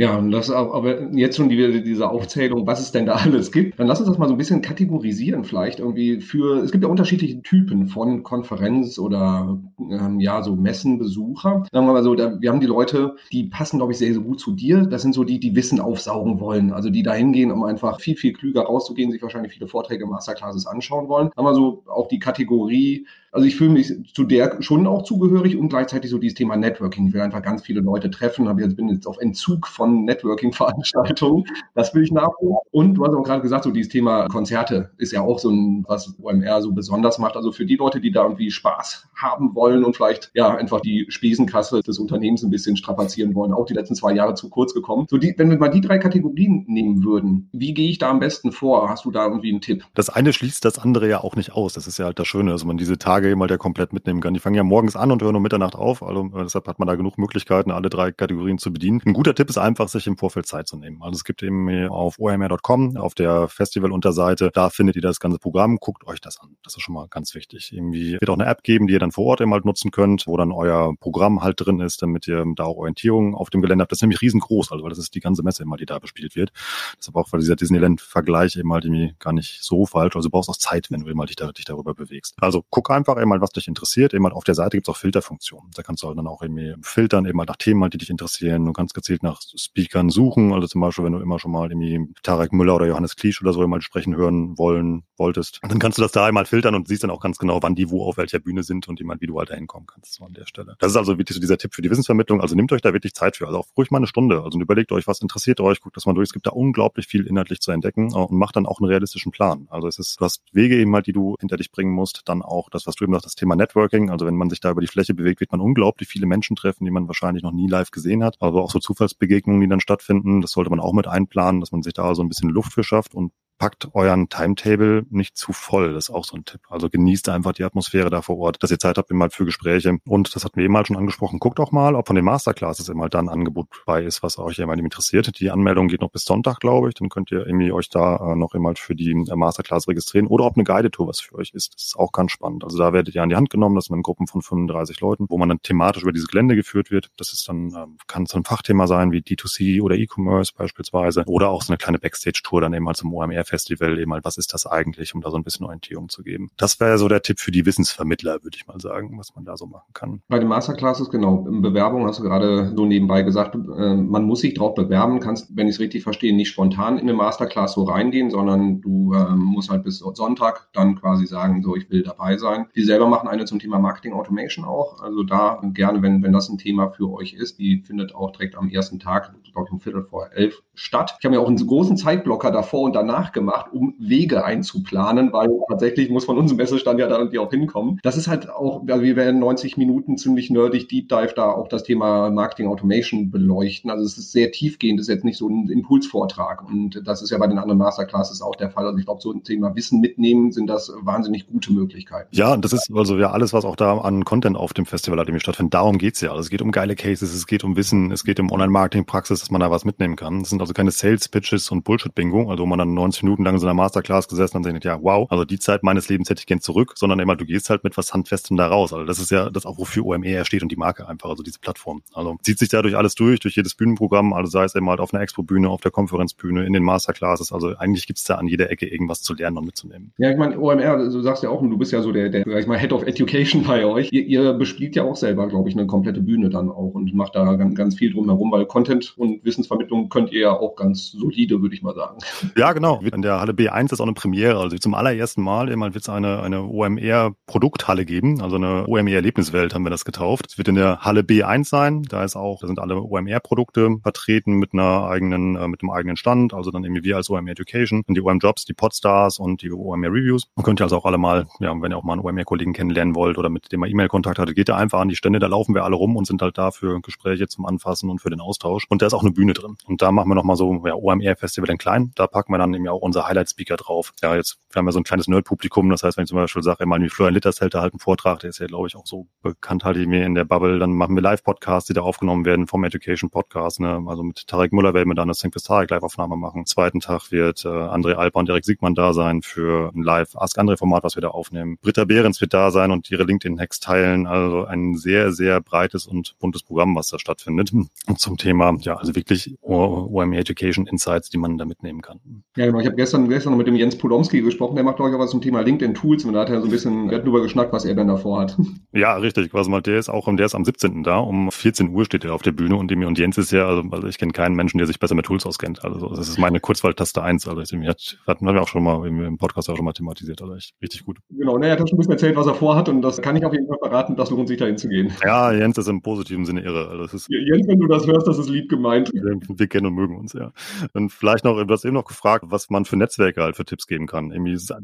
Ja, 0.00 0.16
und 0.16 0.30
das 0.30 0.48
aber 0.48 1.10
jetzt 1.12 1.36
schon 1.36 1.48
die, 1.48 1.82
diese 1.82 2.08
Aufzählung, 2.08 2.68
was 2.68 2.78
es 2.78 2.92
denn 2.92 3.04
da 3.04 3.14
alles 3.16 3.50
gibt. 3.50 3.80
Dann 3.80 3.88
lass 3.88 3.98
uns 3.98 4.08
das 4.08 4.16
mal 4.16 4.28
so 4.28 4.34
ein 4.34 4.38
bisschen 4.38 4.62
kategorisieren 4.62 5.42
vielleicht 5.42 5.80
irgendwie 5.80 6.20
für, 6.20 6.62
es 6.62 6.70
gibt 6.70 6.84
ja 6.84 6.90
unterschiedliche 6.90 7.42
Typen 7.42 7.88
von 7.88 8.22
Konferenz 8.22 9.00
oder 9.00 9.58
ähm, 9.80 10.20
ja, 10.20 10.40
so 10.44 10.54
Messenbesucher. 10.54 11.64
Sagen 11.72 11.86
wir 11.86 11.92
mal 11.92 12.04
so, 12.04 12.14
da, 12.14 12.40
wir 12.40 12.48
haben 12.48 12.60
die 12.60 12.66
Leute, 12.66 13.16
die 13.32 13.44
passen, 13.44 13.78
glaube 13.78 13.90
ich, 13.90 13.98
sehr, 13.98 14.12
sehr 14.12 14.22
gut 14.22 14.38
zu 14.38 14.52
dir. 14.52 14.86
Das 14.86 15.02
sind 15.02 15.16
so 15.16 15.24
die, 15.24 15.40
die 15.40 15.56
Wissen 15.56 15.80
aufsaugen 15.80 16.38
wollen. 16.38 16.72
Also 16.72 16.90
die 16.90 17.02
da 17.02 17.14
hingehen, 17.14 17.50
um 17.50 17.64
einfach 17.64 18.00
viel, 18.00 18.16
viel 18.16 18.34
klüger 18.34 18.62
rauszugehen, 18.62 19.10
sich 19.10 19.22
wahrscheinlich 19.22 19.52
viele 19.52 19.66
Vorträge, 19.66 20.06
Masterclasses 20.06 20.68
anschauen 20.68 21.08
wollen. 21.08 21.30
Haben 21.36 21.44
wir 21.44 21.54
so 21.54 21.82
auch 21.88 22.06
die 22.06 22.20
Kategorie, 22.20 23.04
also 23.32 23.46
ich 23.46 23.56
fühle 23.56 23.70
mich 23.70 23.92
zu 24.14 24.24
der 24.24 24.62
schon 24.62 24.86
auch 24.86 25.02
zugehörig 25.02 25.56
und 25.56 25.68
gleichzeitig 25.68 26.10
so 26.10 26.18
dieses 26.18 26.36
Thema 26.36 26.56
Networking. 26.56 27.08
Ich 27.08 27.14
will 27.14 27.20
einfach 27.20 27.42
ganz 27.42 27.62
viele 27.62 27.80
Leute 27.80 28.10
treffen, 28.10 28.48
aber 28.48 28.60
jetzt 28.60 28.76
bin 28.76 28.88
jetzt 28.88 29.06
auf 29.06 29.18
Entzug 29.18 29.66
von 29.66 30.04
Networking-Veranstaltungen. 30.04 31.44
Das 31.74 31.94
will 31.94 32.02
ich 32.02 32.12
nachholen. 32.12 32.56
Und 32.70 32.94
du 32.94 33.04
hast 33.04 33.14
auch 33.14 33.22
gerade 33.22 33.42
gesagt, 33.42 33.64
so 33.64 33.70
dieses 33.70 33.92
Thema 33.92 34.28
Konzerte 34.28 34.90
ist 34.98 35.12
ja 35.12 35.20
auch 35.20 35.38
so 35.38 35.50
ein, 35.50 35.84
was 35.86 36.14
OMR 36.20 36.62
so 36.62 36.72
besonders 36.72 37.18
macht. 37.18 37.36
Also 37.36 37.52
für 37.52 37.66
die 37.66 37.76
Leute, 37.76 38.00
die 38.00 38.10
da 38.10 38.22
irgendwie 38.22 38.50
Spaß 38.50 39.08
haben 39.14 39.54
wollen 39.54 39.84
und 39.84 39.96
vielleicht 39.96 40.30
ja 40.34 40.54
einfach 40.54 40.80
die 40.80 41.06
Spesenkasse 41.08 41.80
des 41.82 41.98
Unternehmens 41.98 42.42
ein 42.42 42.50
bisschen 42.50 42.76
strapazieren 42.76 43.34
wollen, 43.34 43.52
auch 43.52 43.66
die 43.66 43.74
letzten 43.74 43.94
zwei 43.94 44.12
Jahre 44.12 44.34
zu 44.34 44.48
kurz 44.48 44.74
gekommen. 44.74 45.06
So 45.10 45.18
die, 45.18 45.34
wenn 45.36 45.50
wir 45.50 45.58
mal 45.58 45.68
die 45.68 45.80
drei 45.80 45.98
Kategorien 45.98 46.64
nehmen 46.68 47.04
würden, 47.04 47.48
wie 47.52 47.74
gehe 47.74 47.90
ich 47.90 47.98
da 47.98 48.10
am 48.10 48.20
besten 48.20 48.52
vor? 48.52 48.88
Hast 48.88 49.04
du 49.04 49.10
da 49.10 49.26
irgendwie 49.26 49.50
einen 49.50 49.60
Tipp? 49.60 49.84
Das 49.94 50.08
eine 50.08 50.32
schließt 50.32 50.64
das 50.64 50.78
andere 50.78 51.08
ja 51.08 51.22
auch 51.22 51.36
nicht 51.36 51.52
aus. 51.52 51.74
Das 51.74 51.86
ist 51.86 51.98
ja 51.98 52.06
halt 52.06 52.18
das 52.18 52.26
Schöne, 52.26 52.52
dass 52.52 52.64
man 52.64 52.76
diese 52.76 52.98
Tage 52.98 53.17
mal 53.36 53.48
der 53.48 53.58
komplett 53.58 53.92
mitnehmen 53.92 54.20
kann. 54.20 54.34
Die 54.34 54.40
fangen 54.40 54.56
ja 54.56 54.64
morgens 54.64 54.96
an 54.96 55.10
und 55.10 55.22
hören 55.22 55.36
um 55.36 55.42
Mitternacht 55.42 55.74
auf. 55.74 56.02
Also 56.02 56.30
äh, 56.34 56.42
deshalb 56.44 56.66
hat 56.68 56.78
man 56.78 56.88
da 56.88 56.94
genug 56.94 57.18
Möglichkeiten, 57.18 57.70
alle 57.70 57.88
drei 57.88 58.12
Kategorien 58.12 58.58
zu 58.58 58.72
bedienen. 58.72 59.00
Ein 59.04 59.12
guter 59.12 59.34
Tipp 59.34 59.48
ist 59.48 59.58
einfach, 59.58 59.88
sich 59.88 60.06
im 60.06 60.16
Vorfeld 60.16 60.46
Zeit 60.46 60.68
zu 60.68 60.76
nehmen. 60.76 61.02
Also 61.02 61.16
es 61.16 61.24
gibt 61.24 61.42
eben 61.42 61.88
auf 61.88 62.18
omr.com, 62.18 62.96
auf 62.96 63.14
der 63.14 63.48
Festival-Unterseite, 63.48 64.50
da 64.52 64.70
findet 64.70 64.96
ihr 64.96 65.02
das 65.02 65.20
ganze 65.20 65.38
Programm. 65.38 65.78
Guckt 65.80 66.06
euch 66.06 66.20
das 66.20 66.38
an. 66.40 66.56
Das 66.62 66.76
ist 66.76 66.82
schon 66.82 66.94
mal 66.94 67.06
ganz 67.08 67.34
wichtig. 67.34 67.72
Irgendwie 67.72 68.12
wird 68.20 68.30
auch 68.30 68.34
eine 68.34 68.46
App 68.46 68.62
geben, 68.62 68.86
die 68.86 68.94
ihr 68.94 69.00
dann 69.00 69.12
vor 69.12 69.26
Ort 69.26 69.40
eben 69.40 69.52
halt 69.52 69.64
nutzen 69.64 69.90
könnt, 69.90 70.26
wo 70.26 70.36
dann 70.36 70.52
euer 70.52 70.94
Programm 71.00 71.42
halt 71.42 71.60
drin 71.60 71.80
ist, 71.80 72.02
damit 72.02 72.26
ihr 72.28 72.44
da 72.56 72.64
auch 72.64 72.76
Orientierung 72.76 73.34
auf 73.34 73.50
dem 73.50 73.62
Gelände 73.62 73.82
habt. 73.82 73.92
Das 73.92 73.98
ist 73.98 74.02
nämlich 74.02 74.20
riesengroß, 74.20 74.72
also 74.72 74.82
weil 74.84 74.90
das 74.90 74.98
ist 74.98 75.14
die 75.14 75.20
ganze 75.20 75.42
Messe 75.42 75.62
immer, 75.62 75.76
die 75.76 75.86
da 75.86 75.98
bespielt 75.98 76.36
wird. 76.36 76.52
Deshalb 76.98 77.16
auch 77.16 77.32
weil 77.32 77.40
dieser 77.40 77.56
Disneyland-Vergleich 77.56 78.56
eben 78.56 78.72
halt 78.72 78.84
irgendwie 78.84 79.14
gar 79.18 79.32
nicht 79.32 79.62
so 79.62 79.86
falsch. 79.86 80.16
Also 80.16 80.28
du 80.28 80.32
brauchst 80.32 80.48
auch 80.48 80.56
Zeit, 80.56 80.90
wenn 80.90 81.04
du 81.04 81.10
eben 81.10 81.18
halt 81.18 81.30
dich, 81.30 81.36
da, 81.36 81.50
dich 81.52 81.64
darüber 81.64 81.94
bewegst. 81.94 82.34
Also 82.40 82.64
guck 82.70 82.90
einfach 82.90 83.07
eben 83.16 83.28
mal, 83.28 83.40
was 83.40 83.50
dich 83.50 83.68
interessiert. 83.68 84.12
Eben 84.12 84.24
halt 84.24 84.34
auf 84.34 84.44
der 84.44 84.54
Seite 84.54 84.76
gibt 84.76 84.88
es 84.88 84.94
auch 84.94 84.98
Filterfunktionen. 84.98 85.70
Da 85.74 85.82
kannst 85.82 86.02
du 86.02 86.08
halt 86.08 86.18
dann 86.18 86.26
auch 86.26 86.42
irgendwie 86.42 86.74
filtern, 86.82 87.24
eben 87.24 87.38
halt 87.38 87.48
nach 87.48 87.56
Themen 87.56 87.82
halt, 87.82 87.94
die 87.94 87.98
dich 87.98 88.10
interessieren. 88.10 88.66
Du 88.66 88.72
kannst 88.72 88.94
gezielt 88.94 89.22
nach 89.22 89.40
Speakern 89.56 90.10
suchen. 90.10 90.52
Also 90.52 90.66
zum 90.66 90.80
Beispiel, 90.80 91.04
wenn 91.04 91.12
du 91.12 91.20
immer 91.20 91.38
schon 91.38 91.52
mal 91.52 91.70
irgendwie 91.70 92.12
Tarek 92.22 92.52
Müller 92.52 92.74
oder 92.76 92.86
Johannes 92.86 93.16
Kliesch 93.16 93.40
oder 93.40 93.52
so 93.52 93.66
mal 93.66 93.80
sprechen 93.80 94.14
hören 94.16 94.58
wollen 94.58 95.04
wolltest, 95.16 95.60
dann 95.62 95.78
kannst 95.78 95.98
du 95.98 96.02
das 96.02 96.12
da 96.12 96.26
einmal 96.26 96.44
filtern 96.44 96.74
und 96.74 96.88
siehst 96.88 97.02
dann 97.02 97.10
auch 97.10 97.20
ganz 97.20 97.38
genau, 97.38 97.62
wann 97.62 97.74
die 97.74 97.90
wo 97.90 98.04
auf 98.04 98.16
welcher 98.16 98.38
Bühne 98.38 98.62
sind 98.62 98.88
und 98.88 98.98
jemand, 98.98 99.20
wie 99.20 99.26
du 99.26 99.38
halt 99.38 99.50
da 99.50 99.54
hinkommen 99.54 99.86
kannst 99.86 100.14
so 100.14 100.24
an 100.24 100.32
der 100.34 100.46
Stelle. 100.46 100.76
Das 100.78 100.90
ist 100.90 100.96
also 100.96 101.18
wirklich 101.18 101.34
so 101.34 101.40
dieser 101.40 101.58
Tipp 101.58 101.74
für 101.74 101.82
die 101.82 101.90
Wissensvermittlung. 101.90 102.40
Also 102.40 102.54
nehmt 102.54 102.72
euch 102.72 102.82
da 102.82 102.92
wirklich 102.92 103.14
Zeit 103.14 103.36
für. 103.36 103.46
Also 103.46 103.58
auch 103.58 103.66
ruhig 103.76 103.90
mal 103.90 103.98
eine 103.98 104.06
Stunde. 104.06 104.42
Also 104.42 104.58
überlegt 104.58 104.92
euch, 104.92 105.06
was 105.06 105.20
interessiert 105.20 105.60
euch, 105.60 105.80
guckt 105.80 105.96
das 105.96 106.06
mal 106.06 106.12
durch. 106.12 106.28
Es 106.28 106.32
gibt 106.32 106.46
da 106.46 106.50
unglaublich 106.50 107.06
viel 107.06 107.26
inhaltlich 107.26 107.60
zu 107.60 107.70
entdecken 107.70 108.10
äh, 108.12 108.16
und 108.16 108.32
macht 108.32 108.56
dann 108.56 108.66
auch 108.66 108.80
einen 108.80 108.88
realistischen 108.88 109.32
Plan. 109.32 109.66
Also 109.70 109.88
es 109.88 109.98
ist, 109.98 110.20
du 110.20 110.24
hast 110.24 110.42
Wege 110.52 110.76
eben 110.76 110.94
halt, 110.94 111.06
die 111.06 111.12
du 111.12 111.36
hinter 111.40 111.56
dich 111.56 111.70
bringen 111.70 111.92
musst. 111.92 112.22
Dann 112.26 112.42
auch 112.42 112.68
das, 112.70 112.86
was 112.86 112.97
eben 113.04 113.12
sagst, 113.12 113.26
das 113.26 113.34
Thema 113.34 113.56
Networking. 113.56 114.10
Also 114.10 114.26
wenn 114.26 114.36
man 114.36 114.50
sich 114.50 114.60
da 114.60 114.70
über 114.70 114.80
die 114.80 114.86
Fläche 114.86 115.14
bewegt, 115.14 115.40
wird 115.40 115.52
man 115.52 115.60
unglaublich 115.60 116.08
viele 116.08 116.26
Menschen 116.26 116.56
treffen, 116.56 116.84
die 116.84 116.90
man 116.90 117.08
wahrscheinlich 117.08 117.42
noch 117.42 117.52
nie 117.52 117.68
live 117.68 117.90
gesehen 117.90 118.24
hat. 118.24 118.36
Aber 118.40 118.62
auch 118.62 118.70
so 118.70 118.78
Zufallsbegegnungen, 118.78 119.60
die 119.60 119.68
dann 119.68 119.80
stattfinden. 119.80 120.40
Das 120.40 120.52
sollte 120.52 120.70
man 120.70 120.80
auch 120.80 120.92
mit 120.92 121.06
einplanen, 121.06 121.60
dass 121.60 121.72
man 121.72 121.82
sich 121.82 121.94
da 121.94 122.14
so 122.14 122.22
ein 122.22 122.28
bisschen 122.28 122.50
Luft 122.50 122.72
für 122.72 122.84
schafft 122.84 123.14
und 123.14 123.32
packt 123.58 123.94
euren 123.94 124.28
Timetable 124.28 125.04
nicht 125.10 125.36
zu 125.36 125.52
voll. 125.52 125.92
Das 125.92 126.08
ist 126.08 126.14
auch 126.14 126.24
so 126.24 126.36
ein 126.36 126.44
Tipp. 126.44 126.60
Also 126.68 126.88
genießt 126.88 127.28
einfach 127.28 127.52
die 127.52 127.64
Atmosphäre 127.64 128.08
da 128.10 128.22
vor 128.22 128.38
Ort, 128.38 128.62
dass 128.62 128.70
ihr 128.70 128.78
Zeit 128.78 128.98
habt 128.98 129.10
immer 129.10 129.30
für 129.30 129.44
Gespräche. 129.44 129.98
Und 130.06 130.34
das 130.34 130.44
hatten 130.44 130.56
wir 130.56 130.64
eben 130.64 130.72
mal 130.72 130.86
schon 130.86 130.96
angesprochen. 130.96 131.38
Guckt 131.38 131.60
auch 131.60 131.72
mal, 131.72 131.94
ob 131.94 132.06
von 132.06 132.16
den 132.16 132.24
Masterclasses 132.24 132.88
immer 132.88 133.08
da 133.08 133.18
ein 133.18 133.28
Angebot 133.28 133.66
bei 133.84 134.02
ist, 134.02 134.22
was 134.22 134.38
euch 134.38 134.58
immer 134.58 134.78
interessiert. 134.78 135.40
Die 135.40 135.50
Anmeldung 135.50 135.88
geht 135.88 136.00
noch 136.00 136.10
bis 136.10 136.24
Sonntag, 136.24 136.60
glaube 136.60 136.88
ich. 136.88 136.94
Dann 136.94 137.08
könnt 137.08 137.30
ihr 137.32 137.46
irgendwie 137.46 137.72
euch 137.72 137.88
da 137.88 138.32
äh, 138.32 138.36
noch 138.36 138.54
immer 138.54 138.74
für 138.76 138.94
die 138.94 139.10
äh, 139.10 139.36
Masterclass 139.36 139.88
registrieren 139.88 140.28
oder 140.28 140.44
ob 140.44 140.56
eine 140.56 140.64
Guided 140.64 140.92
Tour 140.92 141.08
was 141.08 141.20
für 141.20 141.34
euch 141.34 141.50
ist. 141.52 141.74
Das 141.74 141.84
ist 141.84 141.96
auch 141.96 142.12
ganz 142.12 142.32
spannend. 142.32 142.64
Also 142.64 142.78
da 142.78 142.92
werdet 142.92 143.14
ihr 143.14 143.22
an 143.22 143.28
die 143.28 143.36
Hand 143.36 143.50
genommen. 143.50 143.74
Das 143.74 143.86
sind 143.86 144.02
Gruppen 144.02 144.26
von 144.26 144.42
35 144.42 145.00
Leuten, 145.00 145.26
wo 145.28 145.36
man 145.36 145.48
dann 145.48 145.62
thematisch 145.62 146.02
über 146.02 146.12
dieses 146.12 146.28
Gelände 146.28 146.54
geführt 146.54 146.90
wird. 146.90 147.10
Das 147.16 147.32
ist 147.32 147.48
dann, 147.48 147.70
äh, 147.70 147.86
kann 148.06 148.26
so 148.26 148.38
ein 148.38 148.44
Fachthema 148.44 148.86
sein 148.86 149.10
wie 149.10 149.18
D2C 149.18 149.82
oder 149.82 149.96
E-Commerce 149.96 150.52
beispielsweise 150.56 151.24
oder 151.26 151.48
auch 151.48 151.62
so 151.62 151.72
eine 151.72 151.78
kleine 151.78 151.98
Backstage-Tour 151.98 152.60
dann 152.60 152.72
eben 152.72 152.84
mal 152.84 152.94
zum 152.94 153.10
OMR-Festival 153.48 153.98
eben 153.98 154.08
mal, 154.08 154.20
was 154.22 154.36
ist 154.36 154.54
das 154.54 154.66
eigentlich, 154.66 155.14
um 155.14 155.20
da 155.20 155.30
so 155.30 155.36
ein 155.36 155.44
bisschen 155.44 155.66
Orientierung 155.66 156.08
zu 156.08 156.22
geben. 156.22 156.50
Das 156.56 156.80
wäre 156.80 156.98
so 156.98 157.08
der 157.08 157.22
Tipp 157.22 157.38
für 157.40 157.50
die 157.50 157.66
Wissensvermittler, 157.66 158.42
würde 158.42 158.56
ich 158.56 158.66
mal 158.66 158.80
sagen, 158.80 159.18
was 159.18 159.34
man 159.34 159.44
da 159.44 159.56
so 159.56 159.66
machen 159.66 159.92
kann. 159.92 160.22
Bei 160.28 160.38
den 160.38 160.48
Masterclasses, 160.48 161.10
genau, 161.10 161.46
Bewerbung 161.48 162.06
hast 162.06 162.18
du 162.18 162.22
gerade 162.22 162.72
so 162.74 162.84
nebenbei 162.84 163.22
gesagt, 163.22 163.54
äh, 163.54 163.94
man 163.94 164.24
muss 164.24 164.40
sich 164.40 164.54
drauf 164.54 164.74
bewerben, 164.74 165.20
kannst, 165.20 165.56
wenn 165.56 165.68
ich 165.68 165.76
es 165.76 165.80
richtig 165.80 166.02
verstehe, 166.02 166.34
nicht 166.34 166.50
spontan 166.50 166.94
in 166.94 167.02
eine 167.02 167.14
Masterclass 167.14 167.74
so 167.74 167.84
reingehen, 167.84 168.30
sondern 168.30 168.80
du 168.80 169.12
äh, 169.14 169.34
musst 169.34 169.70
halt 169.70 169.84
bis 169.84 169.98
Sonntag 169.98 170.68
dann 170.72 170.96
quasi 170.96 171.26
sagen, 171.26 171.62
so, 171.62 171.76
ich 171.76 171.90
will 171.90 172.02
dabei 172.02 172.36
sein. 172.36 172.66
Die 172.74 172.82
selber 172.82 173.08
machen 173.08 173.28
eine 173.28 173.44
zum 173.44 173.58
Thema 173.58 173.78
Marketing 173.78 174.12
Automation 174.12 174.64
auch, 174.64 175.00
also 175.00 175.22
da 175.22 175.60
gerne, 175.74 176.02
wenn, 176.02 176.22
wenn 176.22 176.32
das 176.32 176.48
ein 176.48 176.58
Thema 176.58 176.90
für 176.90 177.10
euch 177.10 177.34
ist, 177.34 177.58
die 177.58 177.82
findet 177.82 178.14
auch 178.14 178.32
direkt 178.32 178.56
am 178.56 178.68
ersten 178.68 178.98
Tag, 178.98 179.32
glaube 179.52 179.68
ich, 179.68 179.72
um 179.72 179.80
Viertel 179.80 180.04
vor 180.04 180.30
elf 180.32 180.62
statt. 180.74 181.16
Ich 181.18 181.24
habe 181.24 181.36
mir 181.36 181.42
auch 181.42 181.48
einen 181.48 181.56
großen 181.56 181.96
Zeitblocker 181.96 182.50
davor 182.50 182.82
und 182.82 182.94
danach 182.94 183.32
gemacht, 183.38 183.70
um 183.72 183.94
Wege 183.98 184.44
einzuplanen, 184.44 185.32
weil 185.32 185.50
tatsächlich 185.68 186.10
muss 186.10 186.24
von 186.24 186.38
unserem 186.38 186.58
Messestand 186.58 187.00
ja 187.00 187.08
da 187.08 187.18
irgendwie 187.18 187.38
auch 187.38 187.50
hinkommen. 187.50 188.00
Das 188.02 188.16
ist 188.16 188.28
halt 188.28 188.50
auch, 188.50 188.82
also 188.88 189.02
wir 189.02 189.16
werden 189.16 189.38
90 189.40 189.76
Minuten 189.76 190.16
ziemlich 190.16 190.50
nerdig 190.50 190.88
Deep 190.88 191.08
Dive 191.08 191.32
da 191.34 191.50
auch 191.50 191.68
das 191.68 191.84
Thema 191.84 192.30
Marketing 192.30 192.68
Automation 192.68 193.30
beleuchten. 193.30 193.90
Also 193.90 194.04
es 194.04 194.18
ist 194.18 194.32
sehr 194.32 194.50
tiefgehend, 194.50 195.00
ist 195.00 195.08
jetzt 195.08 195.24
nicht 195.24 195.38
so 195.38 195.48
ein 195.48 195.68
Impulsvortrag. 195.68 196.68
Und 196.68 197.02
das 197.06 197.22
ist 197.22 197.30
ja 197.30 197.38
bei 197.38 197.46
den 197.46 197.58
anderen 197.58 197.78
Masterclasses 197.78 198.42
auch 198.42 198.56
der 198.56 198.70
Fall. 198.70 198.86
Also 198.86 198.98
ich 198.98 199.04
glaube, 199.04 199.20
so 199.20 199.32
ein 199.32 199.42
Thema 199.44 199.74
Wissen 199.74 200.00
mitnehmen 200.00 200.52
sind 200.52 200.66
das 200.66 200.92
wahnsinnig 201.02 201.46
gute 201.46 201.72
Möglichkeiten. 201.72 202.28
Ja, 202.32 202.56
das 202.56 202.72
ist 202.72 202.90
also 202.94 203.16
ja 203.18 203.30
alles, 203.30 203.52
was 203.52 203.64
auch 203.64 203.76
da 203.76 203.98
an 203.98 204.24
Content 204.24 204.56
auf 204.56 204.72
dem 204.72 204.86
Festival 204.86 205.18
hat, 205.18 205.28
stattfindet. 205.40 205.74
Darum 205.74 205.98
geht's 205.98 206.20
ja. 206.20 206.30
Also 206.30 206.40
es 206.40 206.50
geht 206.50 206.62
um 206.62 206.72
geile 206.72 206.96
Cases, 206.96 207.34
es 207.34 207.46
geht 207.46 207.64
um 207.64 207.76
Wissen, 207.76 208.10
es 208.10 208.24
geht 208.24 208.40
um 208.40 208.50
Online-Marketing-Praxis, 208.50 209.40
dass 209.40 209.50
man 209.50 209.60
da 209.60 209.70
was 209.70 209.84
mitnehmen 209.84 210.16
kann. 210.16 210.40
Das 210.40 210.50
sind 210.50 210.60
also 210.60 210.72
keine 210.72 210.90
Sales-Pitches 210.90 211.70
und 211.70 211.84
Bullshit-Bingo, 211.84 212.50
also 212.50 212.62
wo 212.62 212.66
man 212.66 212.78
dann 212.78 212.94
90 212.94 213.22
Minuten 213.28 213.44
lang 213.44 213.54
in 213.54 213.60
so 213.60 213.66
einer 213.66 213.74
Masterclass 213.74 214.26
gesessen 214.26 214.56
und 214.56 214.66
denkt, 214.66 214.84
ja, 214.84 214.98
wow, 215.02 215.30
also 215.30 215.44
die 215.44 215.58
Zeit 215.58 215.82
meines 215.82 216.08
Lebens 216.08 216.30
hätte 216.30 216.40
ich 216.40 216.46
gern 216.46 216.60
zurück, 216.60 216.94
sondern 216.96 217.20
immer, 217.20 217.36
du 217.36 217.44
gehst 217.44 217.68
halt 217.68 217.84
mit 217.84 217.96
was 217.96 218.14
Handfestem 218.14 218.56
da 218.56 218.68
raus. 218.68 218.92
Also 218.92 219.04
das 219.04 219.18
ist 219.18 219.30
ja 219.30 219.50
das 219.50 219.66
auch, 219.66 219.78
wofür 219.78 220.06
OMR 220.06 220.44
steht 220.44 220.62
und 220.62 220.72
die 220.72 220.76
Marke 220.76 221.06
einfach, 221.08 221.28
also 221.28 221.42
diese 221.42 221.58
Plattform. 221.58 222.02
Also 222.14 222.36
zieht 222.42 222.58
sich 222.58 222.70
dadurch 222.70 222.96
alles 222.96 223.14
durch, 223.14 223.40
durch 223.40 223.56
jedes 223.56 223.74
Bühnenprogramm, 223.74 224.32
also 224.32 224.50
sei 224.50 224.64
es 224.64 224.74
eben 224.74 224.88
halt 224.88 225.00
auf 225.00 225.12
einer 225.12 225.22
Expo-Bühne, 225.22 225.68
auf 225.68 225.80
der 225.82 225.90
Konferenzbühne, 225.90 226.64
in 226.64 226.72
den 226.72 226.82
Masterclasses. 226.82 227.52
Also 227.52 227.76
eigentlich 227.76 228.06
gibt's 228.06 228.24
da 228.24 228.36
an 228.36 228.46
jeder 228.46 228.70
Ecke 228.70 228.86
irgendwas 228.86 229.22
zu 229.22 229.34
lernen 229.34 229.58
und 229.58 229.66
mitzunehmen. 229.66 230.12
Ja, 230.16 230.30
ich 230.30 230.38
meine, 230.38 230.58
OMR, 230.58 231.10
du 231.10 231.20
sagst 231.20 231.42
ja 231.42 231.50
auch, 231.50 231.60
du 231.60 231.76
bist 231.76 231.92
ja 231.92 232.00
so 232.00 232.12
der, 232.12 232.30
der 232.30 232.44
sag 232.46 232.60
ich 232.60 232.66
mal, 232.66 232.78
Head 232.78 232.92
of 232.92 233.02
Education 233.02 233.64
bei 233.64 233.84
euch. 233.84 234.10
Ihr, 234.12 234.24
ihr 234.24 234.52
bespielt 234.54 234.96
ja 234.96 235.04
auch 235.04 235.16
selber, 235.16 235.48
glaube 235.48 235.68
ich, 235.68 235.76
eine 235.76 235.86
komplette 235.86 236.22
Bühne 236.22 236.48
dann 236.48 236.70
auch 236.70 236.94
und 236.94 237.12
macht 237.14 237.34
da 237.34 237.56
ganz, 237.56 237.74
ganz 237.74 237.96
viel 237.96 238.12
drumherum, 238.12 238.50
weil 238.50 238.64
Content 238.66 239.14
und 239.16 239.44
Wissensvermittlung 239.44 240.08
könnt 240.08 240.32
ihr 240.32 240.40
ja 240.40 240.52
auch 240.52 240.76
ganz 240.76 241.12
solide, 241.12 241.60
würde 241.60 241.74
ich 241.74 241.82
mal 241.82 241.94
sagen. 241.94 242.18
Ja, 242.56 242.72
genau. 242.72 243.00
In 243.18 243.22
der 243.22 243.40
Halle 243.40 243.52
B1 243.52 243.92
ist 243.92 244.00
auch 244.00 244.04
eine 244.04 244.14
Premiere. 244.14 244.60
Also 244.60 244.78
zum 244.78 244.94
allerersten 244.94 245.42
Mal 245.42 245.70
immer 245.70 245.92
wird 245.92 246.04
es 246.04 246.08
eine, 246.08 246.40
eine 246.40 246.62
OMR-Produkthalle 246.62 248.04
geben, 248.04 248.40
also 248.40 248.54
eine 248.54 248.86
OMR-Erlebniswelt 248.86 249.74
haben 249.74 249.82
wir 249.82 249.90
das 249.90 250.04
getauft. 250.04 250.46
Es 250.50 250.56
wird 250.56 250.68
in 250.68 250.76
der 250.76 251.00
Halle 251.00 251.22
B1 251.22 251.64
sein. 251.64 252.04
Da 252.04 252.22
ist 252.22 252.36
auch, 252.36 252.60
da 252.60 252.68
sind 252.68 252.78
alle 252.78 253.02
OMR-Produkte 253.02 253.96
vertreten 254.04 254.52
mit 254.52 254.72
einer 254.72 255.08
eigenen, 255.08 255.56
äh, 255.56 255.66
mit 255.66 255.82
einem 255.82 255.90
eigenen 255.90 256.16
Stand. 256.16 256.54
Also 256.54 256.70
dann 256.70 256.84
irgendwie 256.84 257.02
wir 257.02 257.16
als 257.16 257.28
OMR 257.28 257.50
Education 257.50 258.04
und 258.06 258.14
die 258.14 258.20
OM 258.20 258.38
Jobs, 258.38 258.66
die 258.66 258.72
Podstars 258.72 259.40
und 259.40 259.62
die 259.62 259.72
OMR 259.72 260.12
Reviews. 260.12 260.44
Man 260.54 260.64
könnt 260.64 260.80
ihr 260.80 260.84
also 260.84 260.98
auch 260.98 261.04
alle 261.04 261.18
mal, 261.18 261.48
ja, 261.58 261.74
wenn 261.74 261.90
ihr 261.90 261.98
auch 261.98 262.04
mal 262.04 262.12
einen 262.12 262.22
OMR-Kollegen 262.22 262.72
kennenlernen 262.72 263.16
wollt 263.16 263.36
oder 263.36 263.48
mit 263.48 263.72
dem 263.72 263.82
ihr 263.82 263.90
E-Mail-Kontakt 263.90 264.38
hattet, 264.38 264.54
geht 264.54 264.68
da 264.68 264.76
einfach 264.76 265.00
an 265.00 265.08
die 265.08 265.16
Stände. 265.16 265.40
Da 265.40 265.48
laufen 265.48 265.74
wir 265.74 265.82
alle 265.82 265.96
rum 265.96 266.14
und 266.14 266.24
sind 266.24 266.40
halt 266.40 266.56
da 266.56 266.70
für 266.70 267.00
Gespräche 267.00 267.48
zum 267.48 267.66
Anfassen 267.66 268.10
und 268.10 268.20
für 268.20 268.30
den 268.30 268.40
Austausch. 268.40 268.84
Und 268.88 269.02
da 269.02 269.06
ist 269.06 269.14
auch 269.14 269.22
eine 269.22 269.32
Bühne 269.32 269.54
drin. 269.54 269.76
Und 269.88 270.02
da 270.02 270.12
machen 270.12 270.28
wir 270.28 270.36
nochmal 270.36 270.54
so 270.54 270.86
ja, 270.86 270.94
OMR-Festival 270.94 271.68
in 271.68 271.78
klein. 271.78 272.12
Da 272.14 272.28
packen 272.28 272.52
wir 272.52 272.58
dann 272.58 272.72
eben 272.74 272.86
auch 272.86 272.97
auch 272.98 273.02
unser 273.02 273.26
Highlight-Speaker 273.26 273.76
drauf. 273.76 274.12
Ja, 274.22 274.34
jetzt, 274.34 274.58
wir 274.70 274.80
haben 274.80 274.86
ja 274.86 274.92
so 274.92 275.00
ein 275.00 275.04
kleines 275.04 275.28
Nerd-Publikum, 275.28 275.88
das 275.90 276.02
heißt, 276.02 276.16
wenn 276.16 276.24
ich 276.24 276.28
zum 276.28 276.38
Beispiel 276.38 276.62
sage, 276.62 276.86
mal 276.86 277.00
wie 277.00 277.08
Florian 277.08 277.34
Litters 277.34 277.60
hält 277.60 277.74
da 277.74 277.80
halt 277.80 277.94
einen 277.94 278.00
Vortrag, 278.00 278.40
der 278.40 278.50
ist 278.50 278.58
ja, 278.58 278.66
glaube 278.66 278.88
ich, 278.88 278.96
auch 278.96 279.06
so 279.06 279.26
bekannt 279.42 279.84
halt 279.84 279.96
irgendwie 279.96 280.20
in 280.20 280.34
der 280.34 280.44
Bubble, 280.44 280.78
dann 280.78 280.92
machen 280.92 281.14
wir 281.14 281.22
Live-Podcasts, 281.22 281.86
die 281.86 281.94
da 281.94 282.02
aufgenommen 282.02 282.44
werden 282.44 282.66
vom 282.66 282.84
Education-Podcast, 282.84 283.80
ne? 283.80 284.02
also 284.06 284.22
mit 284.22 284.46
Tarek 284.46 284.72
Muller 284.72 284.94
werden 284.94 285.08
wir 285.08 285.14
dann 285.14 285.28
das 285.28 285.38
Think 285.38 285.54
Tarek 285.54 285.90
Live-Aufnahme 285.90 286.36
machen. 286.36 286.66
Zweiten 286.66 287.00
Tag 287.00 287.30
wird 287.30 287.64
äh, 287.64 287.68
André 287.68 288.14
Alper 288.14 288.38
und 288.38 288.48
Derek 288.48 288.64
Siegmann 288.64 288.94
da 288.94 289.12
sein 289.12 289.42
für 289.42 289.92
ein 289.94 290.02
Live 290.02 290.36
Ask 290.36 290.58
André-Format, 290.58 291.04
was 291.04 291.16
wir 291.16 291.20
da 291.20 291.28
aufnehmen. 291.28 291.78
Britta 291.80 292.04
Behrens 292.04 292.40
wird 292.40 292.54
da 292.54 292.70
sein 292.70 292.90
und 292.90 293.10
ihre 293.10 293.24
LinkedIn-Hacks 293.24 293.80
teilen, 293.80 294.26
also 294.26 294.64
ein 294.64 294.96
sehr, 294.96 295.32
sehr 295.32 295.60
breites 295.60 296.06
und 296.06 296.36
buntes 296.38 296.62
Programm, 296.62 296.94
was 296.96 297.08
da 297.08 297.18
stattfindet. 297.18 297.72
Und 297.72 298.18
zum 298.18 298.36
Thema, 298.36 298.76
ja, 298.80 298.96
also 298.96 299.14
wirklich 299.14 299.56
OME 299.60 300.36
Education 300.36 300.86
Insights, 300.86 301.30
die 301.30 301.38
man 301.38 301.58
da 301.58 301.64
mitnehmen 301.64 302.02
kann. 302.02 302.20
Ja, 302.56 302.66
genau. 302.66 302.80
Ich 302.80 302.87
habe 302.88 302.96
gestern, 302.96 303.28
gestern 303.28 303.52
noch 303.52 303.58
mit 303.58 303.66
dem 303.66 303.76
Jens 303.76 303.96
Polomski 303.96 304.40
gesprochen, 304.42 304.74
der 304.74 304.84
macht, 304.84 304.96
glaube 304.96 305.10
ich, 305.10 305.16
auch 305.16 305.20
was 305.20 305.30
zum 305.30 305.40
Thema 305.40 305.60
LinkedIn 305.60 305.94
Tools 305.94 306.24
und 306.24 306.32
da 306.32 306.40
hat 306.40 306.50
er 306.50 306.60
so 306.60 306.66
ein 306.66 306.70
bisschen 306.70 307.08
drüber 307.08 307.40
geschnackt, 307.42 307.72
was 307.72 307.84
er 307.84 307.94
denn 307.94 308.08
davor 308.08 308.40
hat. 308.40 308.56
Ja, 308.92 309.16
richtig. 309.16 309.50
Quasi 309.50 309.70
mal, 309.70 309.82
der 309.82 309.98
ist 309.98 310.08
auch, 310.08 310.34
der 310.34 310.46
ist 310.46 310.54
am 310.54 310.64
17. 310.64 311.04
da, 311.04 311.18
um 311.18 311.50
14 311.50 311.90
Uhr 311.90 312.04
steht 312.04 312.24
er 312.24 312.34
auf 312.34 312.42
der 312.42 312.52
Bühne 312.52 312.76
und 312.76 312.88
und 312.88 313.18
Jens 313.18 313.38
ist 313.38 313.52
ja, 313.52 313.68
also, 313.68 313.82
also 313.90 314.08
ich 314.08 314.18
kenne 314.18 314.32
keinen 314.32 314.56
Menschen, 314.56 314.78
der 314.78 314.86
sich 314.86 314.98
besser 314.98 315.14
mit 315.14 315.26
Tools 315.26 315.44
auskennt. 315.44 315.84
Also 315.84 316.08
das 316.08 316.28
ist 316.28 316.38
meine 316.38 316.58
Kurzwahltaste 316.58 317.22
1. 317.22 317.46
Also 317.46 317.60
ich, 317.60 317.86
hat, 317.86 318.18
hatten 318.26 318.46
wir 318.46 318.60
auch 318.60 318.68
schon 318.68 318.82
mal 318.82 319.06
im 319.06 319.36
Podcast 319.36 319.68
auch 319.68 319.76
schon 319.76 319.84
mal 319.84 319.92
thematisiert, 319.92 320.40
also 320.40 320.54
echt 320.54 320.74
richtig 320.82 321.04
gut. 321.04 321.18
Genau, 321.30 321.58
ne, 321.58 321.66
er 321.66 321.72
hat 321.72 321.80
schon 321.80 321.96
ein 321.96 321.98
bisschen 321.98 322.12
erzählt, 322.12 322.36
was 322.36 322.46
er 322.46 322.54
vorhat 322.54 322.88
und 322.88 323.02
das 323.02 323.20
kann 323.20 323.36
ich 323.36 323.44
auf 323.44 323.52
jeden 323.52 323.68
Fall 323.68 323.78
verraten, 323.78 324.16
das 324.16 324.30
lohnt 324.30 324.48
sich 324.48 324.56
da 324.56 324.66
hinzugehen. 324.66 325.12
Ja, 325.22 325.52
Jens 325.52 325.76
ist 325.76 325.88
im 325.88 326.00
positiven 326.00 326.46
Sinne 326.46 326.62
irre. 326.62 326.88
Also 326.88 327.02
das 327.02 327.14
ist, 327.14 327.28
Jens, 327.28 327.68
wenn 327.68 327.78
du 327.78 327.86
das 327.86 328.06
hörst, 328.06 328.26
das 328.26 328.38
ist 328.38 328.48
lieb 328.48 328.68
gemeint. 328.68 329.12
Wir 329.12 329.66
kennen 329.66 329.86
und 329.86 329.94
mögen 329.94 330.16
uns, 330.16 330.32
ja. 330.32 330.52
Und 330.94 331.12
vielleicht 331.12 331.44
noch, 331.44 331.62
du 331.62 331.72
hast 331.72 331.84
eben 331.84 331.94
noch 331.94 332.06
gefragt, 332.06 332.46
was 332.48 332.70
man 332.70 332.77
für 332.84 332.96
Netzwerke 332.96 333.42
halt 333.42 333.56
für 333.56 333.64
Tipps 333.64 333.86
geben 333.86 334.06
kann. 334.06 334.30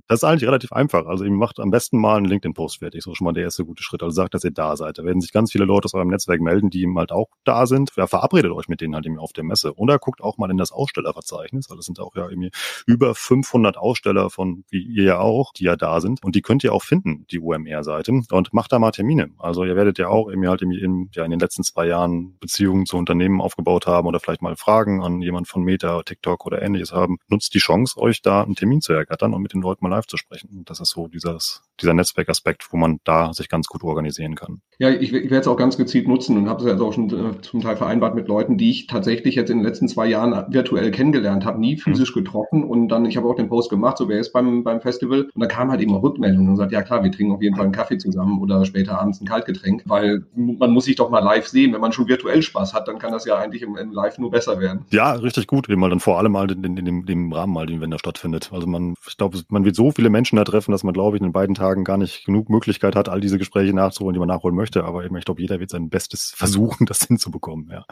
Das 0.08 0.18
ist 0.18 0.24
eigentlich 0.24 0.46
relativ 0.46 0.72
einfach. 0.72 1.06
Also 1.06 1.24
ihr 1.24 1.30
macht 1.30 1.60
am 1.60 1.70
besten 1.70 1.98
mal 1.98 2.16
einen 2.16 2.26
LinkedIn-Post 2.26 2.78
fertig. 2.78 3.02
So 3.02 3.14
schon 3.14 3.24
mal 3.24 3.32
der 3.32 3.44
erste 3.44 3.64
gute 3.64 3.82
Schritt. 3.82 4.02
Also 4.02 4.14
sagt, 4.14 4.34
dass 4.34 4.44
ihr 4.44 4.50
da 4.50 4.76
seid. 4.76 4.98
Da 4.98 5.04
werden 5.04 5.20
sich 5.20 5.32
ganz 5.32 5.52
viele 5.52 5.64
Leute 5.64 5.86
aus 5.86 5.94
eurem 5.94 6.08
Netzwerk 6.08 6.40
melden, 6.40 6.70
die 6.70 6.82
eben 6.82 6.98
halt 6.98 7.12
auch 7.12 7.28
da 7.44 7.66
sind. 7.66 7.90
Ja, 7.96 8.06
verabredet 8.06 8.52
euch 8.52 8.68
mit 8.68 8.80
denen 8.80 8.94
halt 8.94 9.06
irgendwie 9.06 9.22
auf 9.22 9.32
der 9.32 9.44
Messe. 9.44 9.76
Oder 9.76 9.98
guckt 9.98 10.22
auch 10.22 10.38
mal 10.38 10.50
in 10.50 10.56
das 10.56 10.72
Ausstellerverzeichnis. 10.72 11.66
Also 11.66 11.76
das 11.76 11.86
sind 11.86 12.00
auch 12.00 12.14
ja 12.16 12.28
irgendwie 12.28 12.50
über 12.86 13.14
500 13.14 13.76
Aussteller 13.76 14.30
von, 14.30 14.64
wie 14.70 14.82
ihr 14.82 15.04
ja 15.04 15.18
auch, 15.18 15.52
die 15.52 15.64
ja 15.64 15.76
da 15.76 16.00
sind. 16.00 16.22
Und 16.22 16.34
die 16.34 16.42
könnt 16.42 16.64
ihr 16.64 16.72
auch 16.72 16.82
finden, 16.82 17.26
die 17.30 17.38
UMR-Seite. 17.38 18.12
Und 18.30 18.52
macht 18.52 18.72
da 18.72 18.78
mal 18.78 18.90
Termine. 18.90 19.30
Also 19.38 19.64
ihr 19.64 19.76
werdet 19.76 19.98
ja 19.98 20.08
auch 20.08 20.28
irgendwie 20.28 20.48
halt 20.48 20.62
irgendwie 20.62 20.80
in, 20.80 21.10
ja, 21.14 21.24
in 21.24 21.30
den 21.30 21.40
letzten 21.40 21.62
zwei 21.62 21.86
Jahren 21.86 22.38
Beziehungen 22.38 22.86
zu 22.86 22.96
Unternehmen 22.96 23.40
aufgebaut 23.40 23.86
haben 23.86 24.06
oder 24.06 24.20
vielleicht 24.20 24.42
mal 24.42 24.56
Fragen 24.56 25.02
an 25.02 25.20
jemand 25.20 25.48
von 25.48 25.62
Meta, 25.62 26.02
TikTok 26.02 26.46
oder 26.46 26.62
ähnliches 26.62 26.92
haben. 26.92 27.18
Nutzt 27.28 27.54
die 27.54 27.58
Chance, 27.58 27.83
euch 27.96 28.22
da 28.22 28.42
einen 28.42 28.54
Termin 28.54 28.80
zu 28.80 28.92
ergattern 28.92 29.34
und 29.34 29.42
mit 29.42 29.52
den 29.52 29.62
Leuten 29.62 29.84
mal 29.84 29.94
live 29.94 30.06
zu 30.06 30.16
sprechen. 30.16 30.64
Das 30.64 30.80
ist 30.80 30.90
so 30.90 31.08
dieses, 31.08 31.62
dieser 31.80 31.94
Netzwerkaspekt, 31.94 32.66
wo 32.70 32.76
man 32.76 32.98
da 33.04 33.32
sich 33.32 33.48
ganz 33.48 33.66
gut 33.66 33.82
organisieren 33.82 34.34
kann. 34.34 34.60
Ja, 34.78 34.90
ich, 34.90 35.12
ich 35.12 35.30
werde 35.30 35.38
es 35.38 35.48
auch 35.48 35.56
ganz 35.56 35.76
gezielt 35.76 36.08
nutzen 36.08 36.36
und 36.36 36.48
habe 36.48 36.60
es 36.62 36.68
jetzt 36.68 36.80
auch 36.80 36.92
schon 36.92 37.08
äh, 37.10 37.40
zum 37.42 37.60
Teil 37.60 37.76
vereinbart 37.76 38.14
mit 38.14 38.26
Leuten, 38.26 38.58
die 38.58 38.70
ich 38.70 38.86
tatsächlich 38.86 39.36
jetzt 39.36 39.50
in 39.50 39.58
den 39.58 39.66
letzten 39.66 39.88
zwei 39.88 40.06
Jahren 40.06 40.52
virtuell 40.52 40.90
kennengelernt 40.90 41.44
habe, 41.44 41.60
nie 41.60 41.76
physisch 41.76 42.14
mhm. 42.14 42.24
getroffen 42.24 42.64
und 42.64 42.88
dann, 42.88 43.04
ich 43.04 43.16
habe 43.16 43.28
auch 43.28 43.36
den 43.36 43.48
Post 43.48 43.70
gemacht, 43.70 43.98
so 43.98 44.08
wer 44.08 44.18
ist 44.18 44.32
beim, 44.32 44.64
beim 44.64 44.80
Festival 44.80 45.28
und 45.32 45.40
da 45.40 45.46
kam 45.46 45.70
halt 45.70 45.80
immer 45.80 46.02
Rückmeldungen 46.02 46.50
und 46.50 46.56
sagt, 46.56 46.72
ja 46.72 46.82
klar, 46.82 47.04
wir 47.04 47.12
trinken 47.12 47.34
auf 47.34 47.42
jeden 47.42 47.54
Fall 47.54 47.64
einen 47.64 47.74
Kaffee 47.74 47.98
zusammen 47.98 48.40
oder 48.40 48.64
später 48.64 49.00
abends 49.00 49.20
ein 49.20 49.26
Kaltgetränk, 49.26 49.82
weil 49.86 50.24
man 50.34 50.70
muss 50.72 50.86
sich 50.86 50.96
doch 50.96 51.10
mal 51.10 51.20
live 51.20 51.46
sehen. 51.46 51.72
Wenn 51.72 51.80
man 51.80 51.92
schon 51.92 52.08
virtuell 52.08 52.42
Spaß 52.42 52.74
hat, 52.74 52.88
dann 52.88 52.98
kann 52.98 53.12
das 53.12 53.24
ja 53.24 53.36
eigentlich 53.36 53.62
im, 53.62 53.76
im 53.76 53.92
Live 53.92 54.18
nur 54.18 54.30
besser 54.30 54.58
werden. 54.58 54.84
Ja, 54.90 55.12
richtig 55.12 55.46
gut, 55.46 55.68
eben 55.68 55.80
mal 55.80 55.90
dann 55.90 56.00
vor 56.00 56.18
allem 56.18 56.32
mal 56.32 56.50
in, 56.50 56.64
in, 56.64 56.76
in, 56.76 56.84
dem, 56.84 57.06
dem 57.06 57.32
Rahmen 57.32 57.52
mal, 57.52 57.66
den 57.66 57.80
wenn 57.80 57.90
da 57.90 57.98
stattfindet. 57.98 58.50
Also 58.52 58.66
man, 58.66 58.94
ich 59.08 59.16
glaube, 59.16 59.40
man 59.48 59.64
wird 59.64 59.76
so 59.76 59.90
viele 59.90 60.10
Menschen 60.10 60.36
da 60.36 60.44
treffen, 60.44 60.72
dass 60.72 60.84
man, 60.84 60.94
glaube 60.94 61.16
ich, 61.16 61.22
in 61.22 61.32
beiden 61.32 61.54
Tagen 61.54 61.63
gar 61.84 61.96
nicht 61.96 62.26
genug 62.26 62.50
Möglichkeit 62.50 62.96
hat, 62.96 63.08
all 63.08 63.20
diese 63.20 63.38
Gespräche 63.38 63.74
nachzuholen, 63.74 64.14
die 64.14 64.18
man 64.18 64.28
nachholen 64.28 64.56
möchte. 64.56 64.84
Aber 64.84 65.04
eben, 65.04 65.16
ich 65.16 65.24
glaube, 65.24 65.40
jeder 65.40 65.60
wird 65.60 65.70
sein 65.70 65.88
Bestes 65.88 66.32
versuchen, 66.36 66.86
das 66.86 67.02
hinzubekommen. 67.06 67.68
Ja. 67.70 67.84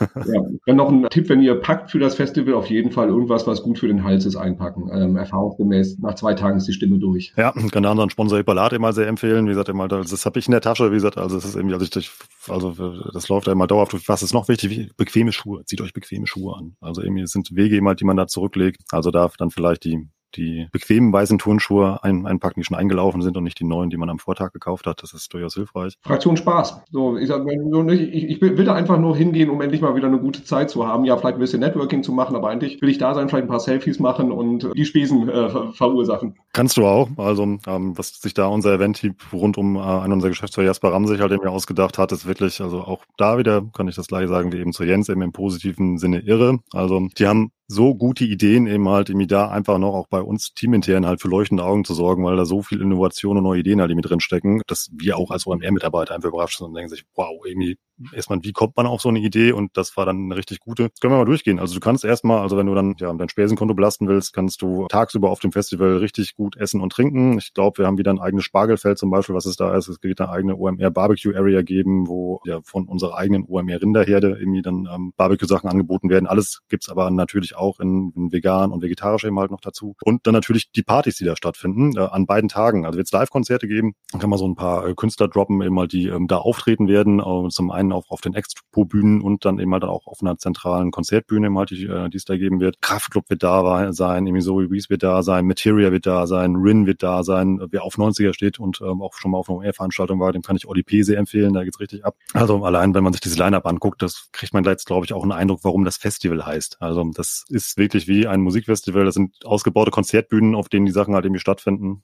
ja. 0.00 0.42
Dann 0.66 0.76
noch 0.76 0.90
ein 0.90 1.06
Tipp, 1.10 1.28
wenn 1.28 1.42
ihr 1.42 1.54
packt 1.56 1.90
für 1.90 1.98
das 1.98 2.14
Festival, 2.14 2.54
auf 2.54 2.66
jeden 2.66 2.90
Fall 2.90 3.08
irgendwas, 3.08 3.46
was 3.46 3.62
gut 3.62 3.78
für 3.78 3.88
den 3.88 4.04
Hals 4.04 4.24
ist, 4.26 4.36
einpacken. 4.36 4.90
Ähm, 4.92 5.16
erfahrungsgemäß, 5.16 5.98
nach 5.98 6.14
zwei 6.14 6.34
Tagen 6.34 6.58
ist 6.58 6.66
die 6.66 6.72
Stimme 6.72 6.98
durch. 6.98 7.32
Ja, 7.36 7.52
kann 7.52 7.82
der 7.82 7.90
anderen 7.90 8.10
Sponsor 8.10 8.38
Epalat 8.38 8.72
immer 8.72 8.92
sehr 8.92 9.06
empfehlen. 9.06 9.46
Wie 9.46 9.50
gesagt, 9.50 9.68
immer, 9.68 9.88
das 9.88 10.24
habe 10.24 10.38
ich 10.38 10.46
in 10.46 10.52
der 10.52 10.60
Tasche. 10.60 10.90
Wie 10.90 10.96
gesagt, 10.96 11.18
also 11.18 11.36
es 11.36 11.44
ist 11.44 11.56
irgendwie, 11.56 11.74
also 11.74 11.86
ich, 11.98 12.10
also 12.48 12.74
das 13.12 13.28
läuft 13.28 13.46
ja 13.46 13.52
immer 13.52 13.66
dauerhaft. 13.66 14.08
Was 14.08 14.22
ist 14.22 14.34
noch 14.34 14.48
wichtig? 14.48 14.90
Bequeme 14.96 15.32
Schuhe. 15.32 15.64
Zieht 15.64 15.80
euch 15.80 15.92
bequeme 15.92 16.26
Schuhe 16.26 16.56
an. 16.56 16.76
Also 16.80 17.02
irgendwie 17.02 17.26
sind 17.26 17.54
Wege 17.54 17.76
immer, 17.76 17.94
die 17.94 18.04
man 18.04 18.16
da 18.16 18.26
zurücklegt. 18.26 18.82
Also 18.90 19.10
darf 19.10 19.36
dann 19.36 19.50
vielleicht 19.50 19.84
die 19.84 20.08
die 20.34 20.68
bequemen 20.72 21.12
weißen 21.12 21.38
Turnschuhe 21.38 22.02
ein, 22.02 22.26
einpacken, 22.26 22.60
die 22.60 22.64
schon 22.64 22.76
eingelaufen 22.76 23.22
sind 23.22 23.36
und 23.36 23.44
nicht 23.44 23.60
die 23.60 23.64
neuen, 23.64 23.90
die 23.90 23.96
man 23.96 24.10
am 24.10 24.18
Vortag 24.18 24.52
gekauft 24.52 24.86
hat. 24.86 25.02
Das 25.02 25.12
ist 25.12 25.32
durchaus 25.32 25.54
hilfreich. 25.54 25.94
Fraktion 26.02 26.36
Spaß. 26.36 26.82
So, 26.90 27.16
ich, 27.16 27.28
sag, 27.28 27.46
ich, 27.50 28.24
ich 28.24 28.40
will 28.40 28.64
da 28.64 28.74
einfach 28.74 28.98
nur 28.98 29.16
hingehen, 29.16 29.50
um 29.50 29.60
endlich 29.60 29.80
mal 29.80 29.94
wieder 29.94 30.08
eine 30.08 30.18
gute 30.18 30.44
Zeit 30.44 30.70
zu 30.70 30.86
haben. 30.86 31.04
Ja, 31.04 31.16
vielleicht 31.16 31.36
ein 31.36 31.40
bisschen 31.40 31.60
Networking 31.60 32.02
zu 32.02 32.12
machen, 32.12 32.36
aber 32.36 32.50
eigentlich 32.50 32.80
will 32.80 32.88
ich 32.88 32.98
da 32.98 33.14
sein, 33.14 33.28
vielleicht 33.28 33.44
ein 33.44 33.50
paar 33.50 33.60
Selfies 33.60 33.98
machen 33.98 34.32
und 34.32 34.68
die 34.74 34.84
Spesen 34.84 35.28
äh, 35.28 35.72
verursachen. 35.72 36.36
Kannst 36.52 36.76
du 36.76 36.86
auch. 36.86 37.08
Also, 37.16 37.42
ähm, 37.66 37.96
was 37.96 38.20
sich 38.20 38.34
da 38.34 38.46
unser 38.46 38.74
Event-Team 38.74 39.16
rund 39.32 39.58
um 39.58 39.76
äh, 39.76 39.80
einen 39.80 40.12
unserer 40.12 40.30
Geschäftsführer 40.30 40.66
Jasper 40.66 40.92
Ram 40.92 41.06
sich 41.06 41.20
halt 41.20 41.32
eben 41.32 41.46
ausgedacht 41.46 41.98
hat, 41.98 42.12
ist 42.12 42.26
wirklich, 42.26 42.60
also 42.60 42.80
auch 42.80 43.04
da 43.16 43.38
wieder 43.38 43.62
kann 43.74 43.88
ich 43.88 43.96
das 43.96 44.08
gleiche 44.08 44.28
sagen 44.28 44.52
wie 44.52 44.58
eben 44.58 44.72
zu 44.72 44.84
Jens, 44.84 45.08
eben 45.08 45.22
im 45.22 45.32
positiven 45.32 45.98
Sinne 45.98 46.20
irre. 46.20 46.58
Also, 46.72 47.08
die 47.18 47.26
haben 47.26 47.50
so 47.68 47.94
gute 47.94 48.24
Ideen 48.24 48.66
eben 48.66 48.88
halt 48.88 49.10
irgendwie 49.10 49.26
da 49.26 49.48
einfach 49.48 49.78
noch 49.78 49.94
auch 49.94 50.06
bei 50.08 50.17
uns 50.20 50.54
teamintern 50.54 51.06
halt 51.06 51.20
für 51.20 51.28
leuchtende 51.28 51.64
Augen 51.64 51.84
zu 51.84 51.94
sorgen, 51.94 52.24
weil 52.24 52.36
da 52.36 52.44
so 52.44 52.62
viel 52.62 52.80
Innovation 52.80 53.36
und 53.36 53.44
neue 53.44 53.60
Ideen 53.60 53.80
halt 53.80 53.94
mit 53.94 54.08
drin 54.08 54.20
stecken, 54.20 54.62
dass 54.66 54.90
wir 54.92 55.16
auch 55.16 55.30
als 55.30 55.46
OMR-Mitarbeiter 55.46 56.14
einfach 56.14 56.28
überrascht 56.28 56.58
sind 56.58 56.68
und 56.68 56.74
denken 56.74 56.90
sich, 56.90 57.04
wow, 57.14 57.44
irgendwie 57.44 57.78
erstmal, 58.12 58.40
wie 58.42 58.52
kommt 58.52 58.76
man 58.76 58.86
auf 58.86 59.00
so 59.00 59.08
eine 59.08 59.18
Idee? 59.18 59.52
Und 59.52 59.76
das 59.76 59.96
war 59.96 60.06
dann 60.06 60.24
eine 60.24 60.36
richtig 60.36 60.60
gute. 60.60 60.88
Das 60.88 61.00
können 61.00 61.12
wir 61.12 61.18
mal 61.18 61.24
durchgehen. 61.24 61.58
Also 61.58 61.74
du 61.74 61.80
kannst 61.80 62.04
erstmal, 62.04 62.40
also 62.40 62.56
wenn 62.56 62.66
du 62.66 62.74
dann 62.74 62.94
ja 62.98 63.12
dein 63.12 63.28
Spesenkonto 63.28 63.74
belasten 63.74 64.08
willst, 64.08 64.32
kannst 64.32 64.62
du 64.62 64.86
tagsüber 64.88 65.30
auf 65.30 65.40
dem 65.40 65.52
Festival 65.52 65.98
richtig 65.98 66.34
gut 66.34 66.56
essen 66.56 66.80
und 66.80 66.92
trinken. 66.92 67.38
Ich 67.38 67.54
glaube, 67.54 67.78
wir 67.78 67.86
haben 67.86 67.98
wieder 67.98 68.12
ein 68.12 68.20
eigenes 68.20 68.44
Spargelfeld 68.44 68.98
zum 68.98 69.10
Beispiel, 69.10 69.34
was 69.34 69.46
es 69.46 69.56
da 69.56 69.76
ist. 69.76 69.88
Es 69.88 70.02
wird 70.02 70.20
eine 70.20 70.30
eigene 70.30 70.56
OMR 70.56 70.90
Barbecue 70.90 71.34
Area 71.34 71.62
geben, 71.62 72.08
wo 72.08 72.40
ja 72.44 72.60
von 72.62 72.86
unserer 72.86 73.16
eigenen 73.16 73.44
OMR 73.46 73.80
Rinderherde 73.80 74.36
irgendwie 74.38 74.62
dann 74.62 74.88
ähm, 74.92 75.12
Barbecue-Sachen 75.16 75.68
angeboten 75.68 76.10
werden. 76.10 76.26
Alles 76.26 76.60
gibt's 76.68 76.88
aber 76.88 77.10
natürlich 77.10 77.56
auch 77.56 77.80
in, 77.80 78.12
in 78.16 78.32
vegan 78.32 78.72
und 78.72 78.82
vegetarisch 78.82 79.24
eben 79.24 79.38
halt 79.38 79.50
noch 79.50 79.60
dazu. 79.60 79.96
Und 80.04 80.26
dann 80.26 80.34
natürlich 80.34 80.70
die 80.72 80.82
Partys, 80.82 81.16
die 81.16 81.24
da 81.24 81.36
stattfinden, 81.36 81.96
äh, 81.96 82.00
an 82.00 82.26
beiden 82.26 82.48
Tagen. 82.48 82.86
Also 82.86 82.96
wird 82.96 83.06
es 83.06 83.12
Live-Konzerte 83.12 83.68
geben. 83.68 83.94
Dann 84.12 84.20
kann 84.20 84.30
man 84.30 84.38
so 84.38 84.46
ein 84.46 84.54
paar 84.54 84.86
äh, 84.86 84.94
Künstler 84.94 85.28
droppen, 85.28 85.62
eben 85.62 85.78
halt, 85.78 85.92
die 85.92 86.06
ähm, 86.06 86.26
da 86.26 86.38
auftreten 86.38 86.88
werden. 86.88 87.20
Äh, 87.20 87.48
zum 87.48 87.70
einen 87.70 87.87
auf, 87.92 88.04
auf 88.08 88.20
den 88.20 88.34
Expo-Bühnen 88.34 89.20
und 89.20 89.44
dann 89.44 89.58
eben 89.58 89.72
halt 89.72 89.84
auch 89.84 90.06
auf 90.06 90.20
einer 90.20 90.36
zentralen 90.38 90.90
Konzertbühne, 90.90 91.54
halt, 91.56 91.70
die, 91.70 91.84
äh, 91.86 92.08
die 92.08 92.16
es 92.16 92.24
da 92.24 92.36
geben 92.36 92.60
wird. 92.60 92.80
Kraftclub 92.80 93.28
wird 93.30 93.42
da 93.42 93.92
sein, 93.92 94.26
Zoe 94.40 94.70
Reese 94.70 94.90
wird 94.90 95.02
da 95.02 95.22
sein, 95.22 95.46
Materia 95.46 95.92
wird 95.92 96.06
da 96.06 96.26
sein, 96.26 96.56
Rin 96.56 96.86
wird 96.86 97.02
da 97.02 97.22
sein. 97.22 97.60
Wer 97.70 97.82
auf 97.82 97.96
90er 97.96 98.32
steht 98.32 98.58
und 98.58 98.80
ähm, 98.80 99.02
auch 99.02 99.14
schon 99.14 99.30
mal 99.30 99.38
auf 99.38 99.48
einer 99.48 99.58
OR-Veranstaltung 99.58 100.20
war, 100.20 100.32
dem 100.32 100.42
kann 100.42 100.56
ich 100.56 100.66
Oli 100.66 100.82
P. 100.82 101.02
sehr 101.02 101.18
empfehlen, 101.18 101.52
da 101.52 101.64
geht's 101.64 101.80
richtig 101.80 102.04
ab. 102.04 102.16
Also 102.32 102.64
allein, 102.64 102.94
wenn 102.94 103.04
man 103.04 103.12
sich 103.12 103.20
diese 103.20 103.38
Line-Up 103.38 103.66
anguckt, 103.66 104.02
das 104.02 104.28
kriegt 104.32 104.54
man 104.54 104.64
jetzt, 104.64 104.86
glaube 104.86 105.04
ich, 105.04 105.12
auch 105.12 105.22
einen 105.22 105.32
Eindruck, 105.32 105.60
warum 105.62 105.84
das 105.84 105.96
Festival 105.96 106.44
heißt. 106.44 106.78
Also 106.80 107.04
das 107.14 107.44
ist 107.48 107.76
wirklich 107.76 108.08
wie 108.08 108.26
ein 108.26 108.40
Musikfestival, 108.40 109.04
das 109.04 109.14
sind 109.14 109.44
ausgebaute 109.44 109.90
Konzertbühnen, 109.90 110.54
auf 110.54 110.68
denen 110.68 110.86
die 110.86 110.92
Sachen 110.92 111.14
halt 111.14 111.24
irgendwie 111.24 111.40
stattfinden. 111.40 112.02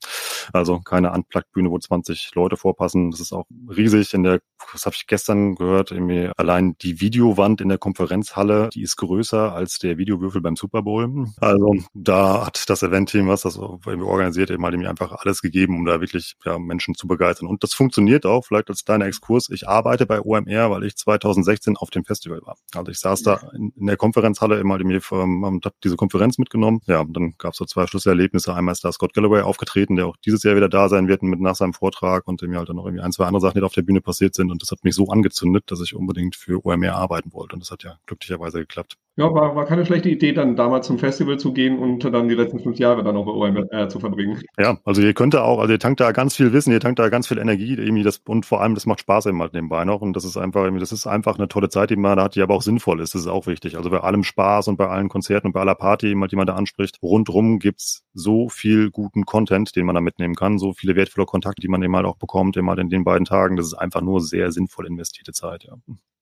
Also 0.52 0.80
keine 0.80 1.12
Unplugged-Bühne, 1.12 1.70
wo 1.70 1.78
20 1.78 2.30
Leute 2.34 2.56
vorpassen. 2.56 3.10
Das 3.10 3.20
ist 3.20 3.32
auch 3.32 3.44
riesig. 3.68 4.14
In 4.14 4.22
der, 4.22 4.40
was 4.72 4.86
habe 4.86 4.94
ich 4.96 5.06
gestern 5.06 5.54
gehört, 5.54 5.90
irgendwie 5.90 6.30
allein 6.36 6.76
die 6.78 7.00
Videowand 7.00 7.60
in 7.60 7.68
der 7.68 7.78
Konferenzhalle, 7.78 8.68
die 8.72 8.82
ist 8.82 8.96
größer 8.96 9.52
als 9.52 9.78
der 9.78 9.98
Videowürfel 9.98 10.40
beim 10.40 10.56
Super 10.56 10.82
Bowl. 10.82 11.26
Also 11.40 11.76
da 11.94 12.46
hat 12.46 12.68
das 12.68 12.82
Event-Team, 12.82 13.28
was 13.28 13.42
das 13.42 13.58
organisiert, 13.58 14.50
eben 14.50 14.64
halt 14.64 14.74
einfach 14.86 15.12
alles 15.12 15.42
gegeben, 15.42 15.76
um 15.76 15.84
da 15.84 16.00
wirklich 16.00 16.34
ja, 16.44 16.58
Menschen 16.58 16.94
zu 16.94 17.06
begeistern. 17.06 17.48
Und 17.48 17.62
das 17.62 17.74
funktioniert 17.74 18.26
auch, 18.26 18.44
vielleicht 18.44 18.68
als 18.70 18.84
kleiner 18.84 19.06
Exkurs. 19.06 19.48
Ich 19.50 19.68
arbeite 19.68 20.06
bei 20.06 20.20
OMR, 20.20 20.70
weil 20.70 20.84
ich 20.84 20.96
2016 20.96 21.76
auf 21.76 21.90
dem 21.90 22.04
Festival 22.04 22.40
war. 22.44 22.56
Also 22.74 22.90
ich 22.90 22.98
saß 22.98 23.22
da 23.22 23.40
in, 23.54 23.72
in 23.76 23.86
der 23.86 23.96
Konferenzhalle 23.96 24.58
immer 24.58 24.74
halt 24.74 24.84
und 25.12 25.64
habe 25.64 25.76
diese 25.82 25.96
Konferenz 25.96 26.38
mitgenommen. 26.38 26.80
Ja, 26.86 27.00
und 27.00 27.14
dann 27.16 27.34
gab 27.38 27.52
es 27.52 27.58
so 27.58 27.64
zwei 27.64 27.86
Schlüsselerlebnisse. 27.86 28.54
Einmal 28.54 28.72
ist 28.72 28.84
da 28.84 28.92
Scott 28.92 29.14
Galloway 29.14 29.42
aufgetreten, 29.42 29.96
der 29.96 30.06
auch 30.06 30.16
diese 30.24 30.33
dieses 30.34 30.44
Jahr 30.44 30.56
wieder 30.56 30.68
da 30.68 30.88
sein 30.88 31.08
wird 31.08 31.22
mit 31.22 31.40
nach 31.40 31.54
seinem 31.54 31.72
Vortrag 31.72 32.26
und 32.26 32.42
mir 32.42 32.58
halt 32.58 32.68
dann 32.68 32.76
noch 32.76 32.86
irgendwie 32.86 33.02
ein, 33.02 33.12
zwei 33.12 33.26
andere 33.26 33.40
Sachen, 33.40 33.58
die 33.58 33.64
auf 33.64 33.72
der 33.72 33.82
Bühne 33.82 34.00
passiert 34.00 34.34
sind. 34.34 34.50
Und 34.50 34.62
das 34.62 34.70
hat 34.70 34.82
mich 34.84 34.94
so 34.94 35.08
angezündet, 35.08 35.70
dass 35.70 35.80
ich 35.80 35.94
unbedingt 35.94 36.36
für 36.36 36.64
OMR 36.64 36.94
arbeiten 36.94 37.32
wollte. 37.32 37.54
Und 37.54 37.60
das 37.60 37.70
hat 37.70 37.84
ja 37.84 37.98
glücklicherweise 38.06 38.58
geklappt. 38.60 38.96
Ja, 39.16 39.32
war, 39.32 39.54
war 39.54 39.64
keine 39.64 39.86
schlechte 39.86 40.08
Idee, 40.08 40.32
dann 40.32 40.56
damals 40.56 40.88
zum 40.88 40.98
Festival 40.98 41.38
zu 41.38 41.52
gehen 41.52 41.78
und 41.78 42.02
dann 42.02 42.28
die 42.28 42.34
letzten 42.34 42.58
fünf 42.58 42.78
Jahre 42.80 43.04
dann 43.04 43.16
auch 43.16 43.24
bei 43.24 43.30
OMR 43.30 43.88
zu 43.88 44.00
verbringen. 44.00 44.42
Ja, 44.58 44.78
also 44.84 45.02
ihr 45.02 45.14
könnt 45.14 45.34
da 45.34 45.42
auch, 45.42 45.60
also 45.60 45.72
ihr 45.72 45.78
tankt 45.78 46.00
da 46.00 46.10
ganz 46.10 46.34
viel 46.34 46.52
Wissen, 46.52 46.72
ihr 46.72 46.80
tankt 46.80 46.98
da 46.98 47.08
ganz 47.08 47.28
viel 47.28 47.38
Energie, 47.38 47.74
irgendwie 47.74 48.02
das, 48.02 48.20
und 48.26 48.44
vor 48.44 48.60
allem, 48.60 48.74
das 48.74 48.86
macht 48.86 49.00
Spaß 49.00 49.26
eben 49.26 49.40
halt 49.40 49.52
nebenbei 49.52 49.84
noch. 49.84 50.00
Und 50.00 50.16
das 50.16 50.24
ist 50.24 50.36
einfach, 50.36 50.68
das 50.80 50.90
ist 50.90 51.06
einfach 51.06 51.38
eine 51.38 51.46
tolle 51.46 51.68
Zeit, 51.68 51.90
die 51.90 51.96
man 51.96 52.16
da 52.16 52.24
hat, 52.24 52.34
die 52.34 52.42
aber 52.42 52.54
auch 52.54 52.62
sinnvoll 52.62 53.00
ist. 53.00 53.14
Das 53.14 53.22
ist 53.22 53.28
auch 53.28 53.46
wichtig. 53.46 53.76
Also 53.76 53.88
bei 53.88 54.00
allem 54.00 54.24
Spaß 54.24 54.66
und 54.66 54.78
bei 54.78 54.88
allen 54.88 55.08
Konzerten 55.08 55.46
und 55.46 55.52
bei 55.52 55.60
aller 55.60 55.76
Party, 55.76 56.08
die 56.08 56.36
man 56.36 56.46
da 56.46 56.56
anspricht, 56.56 56.98
rundrum 57.00 57.60
gibt's 57.60 58.02
so 58.14 58.48
viel 58.48 58.90
guten 58.90 59.24
Content, 59.26 59.76
den 59.76 59.86
man 59.86 59.94
da 59.94 60.00
mitnehmen 60.00 60.34
kann, 60.34 60.58
so 60.58 60.72
viele 60.72 60.96
wertvolle 60.96 61.26
Kontakte, 61.26 61.60
die 61.62 61.68
man 61.68 61.80
eben 61.84 61.94
halt 61.94 62.06
auch 62.06 62.16
bekommt, 62.16 62.56
eben 62.56 62.68
halt 62.68 62.80
in 62.80 62.88
den 62.88 63.04
beiden 63.04 63.26
Tagen. 63.26 63.56
Das 63.56 63.66
ist 63.66 63.74
einfach 63.74 64.00
nur 64.00 64.20
sehr 64.20 64.50
sinnvoll 64.50 64.86
investierte 64.86 65.32
Zeit, 65.32 65.62
ja. 65.64 65.74